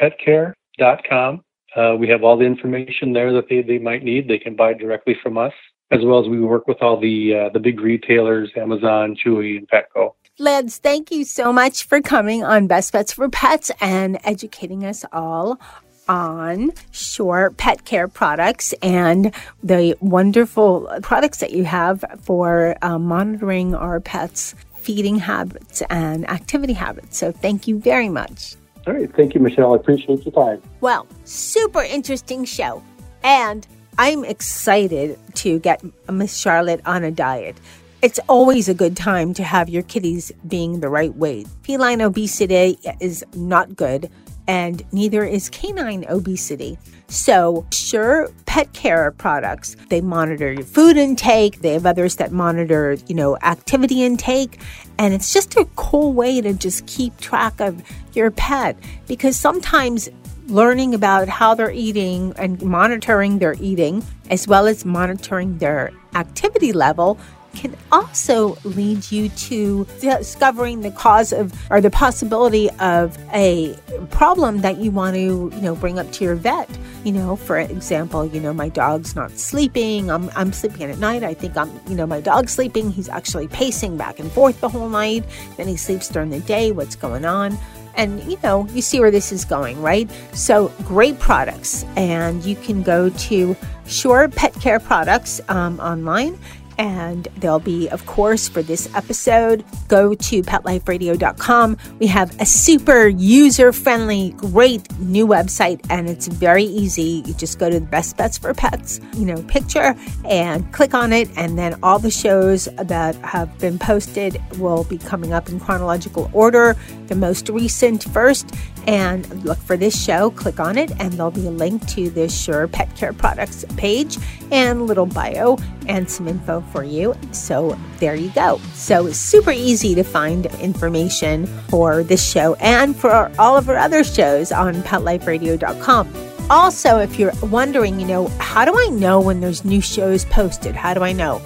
surepetcare.com. 0.00 1.44
Uh, 1.74 1.96
we 1.98 2.06
have 2.08 2.22
all 2.22 2.36
the 2.36 2.44
information 2.44 3.14
there 3.14 3.32
that 3.32 3.48
they, 3.48 3.62
they 3.62 3.78
might 3.78 4.02
need. 4.02 4.28
They 4.28 4.38
can 4.38 4.54
buy 4.56 4.74
directly 4.74 5.16
from 5.22 5.38
us, 5.38 5.54
as 5.92 6.04
well 6.04 6.20
as 6.20 6.28
we 6.28 6.40
work 6.40 6.66
with 6.66 6.82
all 6.82 6.98
the 6.98 7.34
uh, 7.34 7.48
the 7.50 7.60
big 7.60 7.80
retailers, 7.80 8.50
Amazon, 8.56 9.14
Chewy, 9.14 9.58
and 9.58 9.68
Petco. 9.68 10.14
Leds, 10.38 10.78
thank 10.78 11.10
you 11.10 11.24
so 11.24 11.52
much 11.52 11.84
for 11.84 12.00
coming 12.00 12.42
on 12.42 12.66
Best 12.66 12.92
Bets 12.92 13.12
for 13.12 13.28
Pets 13.28 13.70
and 13.80 14.18
educating 14.24 14.84
us 14.84 15.04
all 15.12 15.60
on 16.08 16.72
Sure 16.90 17.52
Pet 17.56 17.84
Care 17.84 18.08
products 18.08 18.72
and 18.82 19.32
the 19.62 19.94
wonderful 20.00 20.90
products 21.02 21.38
that 21.38 21.52
you 21.52 21.64
have 21.64 22.04
for 22.22 22.76
uh, 22.82 22.98
monitoring 22.98 23.74
our 23.74 24.00
pets' 24.00 24.54
feeding 24.78 25.16
habits 25.16 25.82
and 25.90 26.28
activity 26.28 26.72
habits. 26.72 27.18
So, 27.18 27.30
thank 27.30 27.68
you 27.68 27.78
very 27.78 28.08
much. 28.08 28.56
All 28.86 28.94
right. 28.94 29.14
Thank 29.14 29.34
you, 29.34 29.40
Michelle. 29.40 29.74
I 29.74 29.76
appreciate 29.76 30.24
your 30.24 30.34
time. 30.34 30.60
Well, 30.80 31.06
super 31.24 31.82
interesting 31.82 32.44
show. 32.44 32.82
And 33.22 33.64
I'm 33.98 34.24
excited 34.24 35.18
to 35.34 35.58
get 35.58 35.82
Miss 36.10 36.36
Charlotte 36.36 36.80
on 36.86 37.04
a 37.04 37.10
diet. 37.10 37.56
It's 38.00 38.18
always 38.28 38.68
a 38.68 38.74
good 38.74 38.96
time 38.96 39.34
to 39.34 39.44
have 39.44 39.68
your 39.68 39.82
kitties 39.82 40.32
being 40.48 40.80
the 40.80 40.88
right 40.88 41.14
weight. 41.14 41.46
Feline 41.62 42.00
obesity 42.00 42.78
is 43.00 43.24
not 43.36 43.76
good, 43.76 44.10
and 44.48 44.82
neither 44.92 45.24
is 45.24 45.48
canine 45.50 46.04
obesity. 46.08 46.78
So, 47.08 47.66
sure, 47.70 48.30
pet 48.46 48.72
care 48.72 49.10
products, 49.12 49.76
they 49.90 50.00
monitor 50.00 50.50
your 50.50 50.64
food 50.64 50.96
intake. 50.96 51.60
They 51.60 51.74
have 51.74 51.84
others 51.84 52.16
that 52.16 52.32
monitor, 52.32 52.96
you 53.06 53.14
know, 53.14 53.36
activity 53.42 54.02
intake. 54.02 54.58
And 54.98 55.12
it's 55.12 55.32
just 55.32 55.54
a 55.56 55.66
cool 55.76 56.14
way 56.14 56.40
to 56.40 56.54
just 56.54 56.86
keep 56.86 57.16
track 57.18 57.60
of 57.60 57.82
your 58.14 58.30
pet 58.30 58.76
because 59.06 59.36
sometimes 59.36 60.08
learning 60.46 60.94
about 60.94 61.28
how 61.28 61.54
they're 61.54 61.70
eating 61.70 62.32
and 62.36 62.62
monitoring 62.62 63.38
their 63.38 63.56
eating, 63.60 64.04
as 64.30 64.46
well 64.46 64.66
as 64.66 64.84
monitoring 64.84 65.58
their 65.58 65.92
activity 66.14 66.72
level, 66.72 67.18
can 67.54 67.76
also 67.90 68.56
lead 68.64 69.10
you 69.12 69.28
to 69.28 69.86
discovering 70.00 70.80
the 70.80 70.90
cause 70.90 71.32
of 71.32 71.52
or 71.70 71.80
the 71.80 71.90
possibility 71.90 72.70
of 72.80 73.18
a 73.32 73.76
problem 74.10 74.62
that 74.62 74.78
you 74.78 74.90
want 74.90 75.14
to, 75.14 75.50
you 75.54 75.60
know, 75.60 75.74
bring 75.74 75.98
up 75.98 76.10
to 76.12 76.24
your 76.24 76.34
vet. 76.34 76.68
You 77.04 77.12
know, 77.12 77.36
for 77.36 77.58
example, 77.58 78.26
you 78.26 78.40
know, 78.40 78.52
my 78.52 78.68
dog's 78.68 79.14
not 79.14 79.32
sleeping. 79.32 80.10
I'm, 80.10 80.30
I'm 80.34 80.52
sleeping 80.52 80.90
at 80.90 80.98
night. 80.98 81.24
I 81.24 81.34
think 81.34 81.56
I'm, 81.56 81.70
you 81.88 81.94
know, 81.94 82.06
my 82.06 82.20
dog's 82.20 82.52
sleeping. 82.52 82.90
He's 82.90 83.08
actually 83.08 83.48
pacing 83.48 83.96
back 83.96 84.18
and 84.18 84.30
forth 84.32 84.60
the 84.60 84.68
whole 84.68 84.88
night. 84.88 85.24
Then 85.56 85.68
he 85.68 85.76
sleeps 85.76 86.08
during 86.08 86.30
the 86.30 86.40
day. 86.40 86.72
What's 86.72 86.96
going 86.96 87.24
on? 87.24 87.58
And 87.94 88.22
you 88.24 88.38
know, 88.42 88.66
you 88.68 88.82
see 88.82 89.00
where 89.00 89.10
this 89.10 89.32
is 89.32 89.44
going, 89.44 89.80
right? 89.82 90.10
So 90.32 90.68
great 90.84 91.18
products, 91.18 91.84
and 91.96 92.44
you 92.44 92.56
can 92.56 92.82
go 92.82 93.10
to 93.10 93.56
Sure 93.86 94.28
Pet 94.28 94.54
Care 94.54 94.80
Products 94.80 95.40
um, 95.48 95.78
online 95.80 96.38
and 96.78 97.28
there'll 97.36 97.58
be, 97.58 97.88
of 97.88 98.06
course, 98.06 98.48
for 98.48 98.62
this 98.62 98.92
episode, 98.94 99.64
go 99.88 100.14
to 100.14 100.42
petliferadio.com. 100.42 101.76
We 101.98 102.06
have 102.08 102.40
a 102.40 102.46
super 102.46 103.08
user 103.08 103.72
friendly, 103.72 104.30
great 104.36 104.90
new 104.98 105.26
website, 105.26 105.84
and 105.90 106.08
it's 106.08 106.28
very 106.28 106.64
easy. 106.64 107.22
You 107.26 107.34
just 107.34 107.58
go 107.58 107.70
to 107.70 107.80
the 107.80 107.86
best 107.86 108.16
bets 108.16 108.38
for 108.38 108.54
pets, 108.54 109.00
you 109.14 109.24
know, 109.24 109.42
picture 109.44 109.94
and 110.24 110.70
click 110.72 110.94
on 110.94 111.12
it, 111.12 111.28
and 111.36 111.58
then 111.58 111.78
all 111.82 111.98
the 111.98 112.10
shows 112.10 112.68
that 112.76 113.14
have 113.16 113.56
been 113.58 113.78
posted 113.78 114.40
will 114.58 114.84
be 114.84 114.98
coming 114.98 115.32
up 115.32 115.48
in 115.48 115.60
chronological 115.60 116.30
order. 116.32 116.76
The 117.06 117.14
most 117.14 117.48
recent 117.48 118.04
first, 118.04 118.50
and 118.86 119.44
look 119.44 119.58
for 119.58 119.76
this 119.76 120.02
show, 120.02 120.30
click 120.30 120.60
on 120.60 120.76
it, 120.78 120.90
and 121.00 121.12
there'll 121.12 121.30
be 121.30 121.46
a 121.46 121.50
link 121.50 121.86
to 121.88 122.10
the 122.10 122.28
Sure 122.28 122.68
Pet 122.68 122.94
Care 122.96 123.12
Products 123.12 123.64
page 123.76 124.18
and 124.50 124.86
little 124.86 125.06
bio 125.06 125.56
and 125.86 126.08
some 126.08 126.28
info 126.28 126.60
for 126.72 126.84
you. 126.84 127.14
So 127.32 127.78
there 127.98 128.14
you 128.14 128.30
go. 128.30 128.60
So 128.74 129.10
super 129.12 129.50
easy 129.52 129.94
to 129.94 130.02
find 130.02 130.46
information 130.60 131.46
for 131.68 132.02
this 132.02 132.24
show 132.24 132.54
and 132.54 132.96
for 132.96 133.30
all 133.38 133.56
of 133.56 133.68
our 133.68 133.76
other 133.76 134.04
shows 134.04 134.52
on 134.52 134.74
PetLifeRadio.com. 134.82 136.32
Also, 136.50 136.98
if 136.98 137.18
you're 137.18 137.32
wondering, 137.44 138.00
you 138.00 138.06
know, 138.06 138.28
how 138.38 138.64
do 138.64 138.72
I 138.76 138.88
know 138.88 139.20
when 139.20 139.40
there's 139.40 139.64
new 139.64 139.80
shows 139.80 140.24
posted? 140.26 140.74
How 140.74 140.92
do 140.92 141.02
I 141.02 141.12
know? 141.12 141.40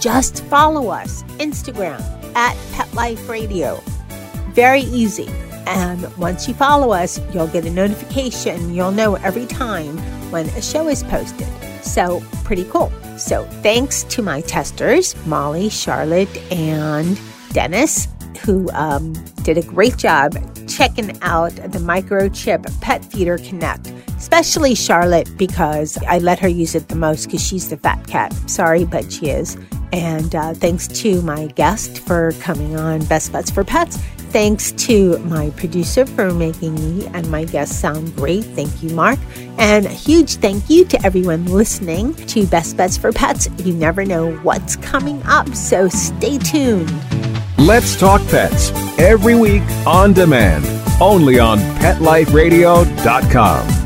Just 0.00 0.44
follow 0.44 0.88
us 0.88 1.22
Instagram 1.38 2.00
at 2.34 2.54
PetLifeRadio. 2.72 3.82
Very 4.54 4.82
easy. 4.82 5.28
And 5.70 6.16
once 6.16 6.48
you 6.48 6.54
follow 6.54 6.92
us, 6.92 7.20
you'll 7.32 7.46
get 7.46 7.64
a 7.64 7.70
notification. 7.70 8.74
You'll 8.74 8.90
know 8.90 9.14
every 9.14 9.46
time 9.46 9.96
when 10.32 10.46
a 10.50 10.62
show 10.62 10.88
is 10.88 11.04
posted. 11.04 11.46
So, 11.84 12.20
pretty 12.44 12.64
cool. 12.64 12.92
So, 13.16 13.44
thanks 13.62 14.02
to 14.04 14.22
my 14.22 14.40
testers, 14.40 15.14
Molly, 15.26 15.68
Charlotte, 15.68 16.36
and 16.52 17.18
Dennis, 17.52 18.08
who 18.44 18.68
um, 18.72 19.12
did 19.42 19.58
a 19.58 19.62
great 19.62 19.96
job 19.96 20.34
checking 20.66 21.20
out 21.22 21.50
the 21.52 21.78
microchip 21.78 22.80
pet 22.80 23.04
feeder 23.04 23.38
connect 23.38 23.92
especially 24.16 24.72
charlotte 24.74 25.28
because 25.36 25.98
i 26.06 26.18
let 26.18 26.38
her 26.38 26.46
use 26.46 26.76
it 26.76 26.88
the 26.88 26.94
most 26.94 27.26
because 27.26 27.44
she's 27.44 27.68
the 27.70 27.76
fat 27.76 28.06
cat 28.06 28.32
sorry 28.48 28.84
but 28.84 29.10
she 29.12 29.28
is 29.28 29.58
and 29.92 30.34
uh, 30.36 30.54
thanks 30.54 30.86
to 30.86 31.20
my 31.22 31.46
guest 31.48 31.98
for 31.98 32.32
coming 32.40 32.76
on 32.76 33.04
best 33.06 33.32
bets 33.32 33.50
for 33.50 33.64
pets 33.64 33.98
Thanks 34.30 34.70
to 34.86 35.18
my 35.20 35.50
producer 35.50 36.06
for 36.06 36.32
making 36.32 36.74
me 36.76 37.06
and 37.08 37.28
my 37.30 37.44
guests 37.44 37.76
sound 37.76 38.14
great. 38.14 38.44
Thank 38.44 38.80
you, 38.80 38.90
Mark. 38.90 39.18
And 39.58 39.86
a 39.86 39.90
huge 39.90 40.36
thank 40.36 40.70
you 40.70 40.84
to 40.84 41.04
everyone 41.04 41.46
listening 41.46 42.14
to 42.26 42.46
Best 42.46 42.76
Bets 42.76 42.96
for 42.96 43.10
Pets. 43.12 43.48
You 43.64 43.74
never 43.74 44.04
know 44.04 44.30
what's 44.38 44.76
coming 44.76 45.20
up, 45.24 45.52
so 45.54 45.88
stay 45.88 46.38
tuned. 46.38 46.92
Let's 47.58 47.98
Talk 47.98 48.20
Pets 48.28 48.70
every 48.98 49.34
week 49.34 49.64
on 49.84 50.12
demand, 50.12 50.64
only 51.00 51.40
on 51.40 51.58
PetLifeRadio.com. 51.58 53.79